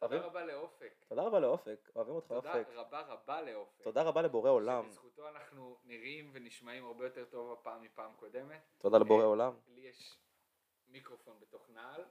[0.00, 2.68] תודה רבה לאופק תודה רבה לאופק, אוהבים אותך תודה אופק.
[2.72, 4.84] רבה רבה לאופק תודה רבה לבורא עולם.
[4.84, 8.60] שבזכותו אנחנו נראים ונשמעים הרבה יותר טוב הפעם מפעם קודמת.
[8.78, 9.52] תודה לבורא עולם.
[9.68, 10.18] לי יש
[10.88, 12.04] מיקרופון בתוך נעל.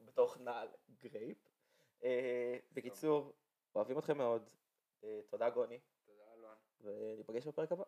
[0.00, 0.68] בתוך נעל
[1.02, 1.38] grape.
[2.04, 3.32] אה, בקיצור,
[3.74, 4.48] אוהבים אתכם מאוד.
[5.04, 6.56] אה, תודה גוני, תודה אלון.
[6.80, 7.84] וניפגש בפרק הבא.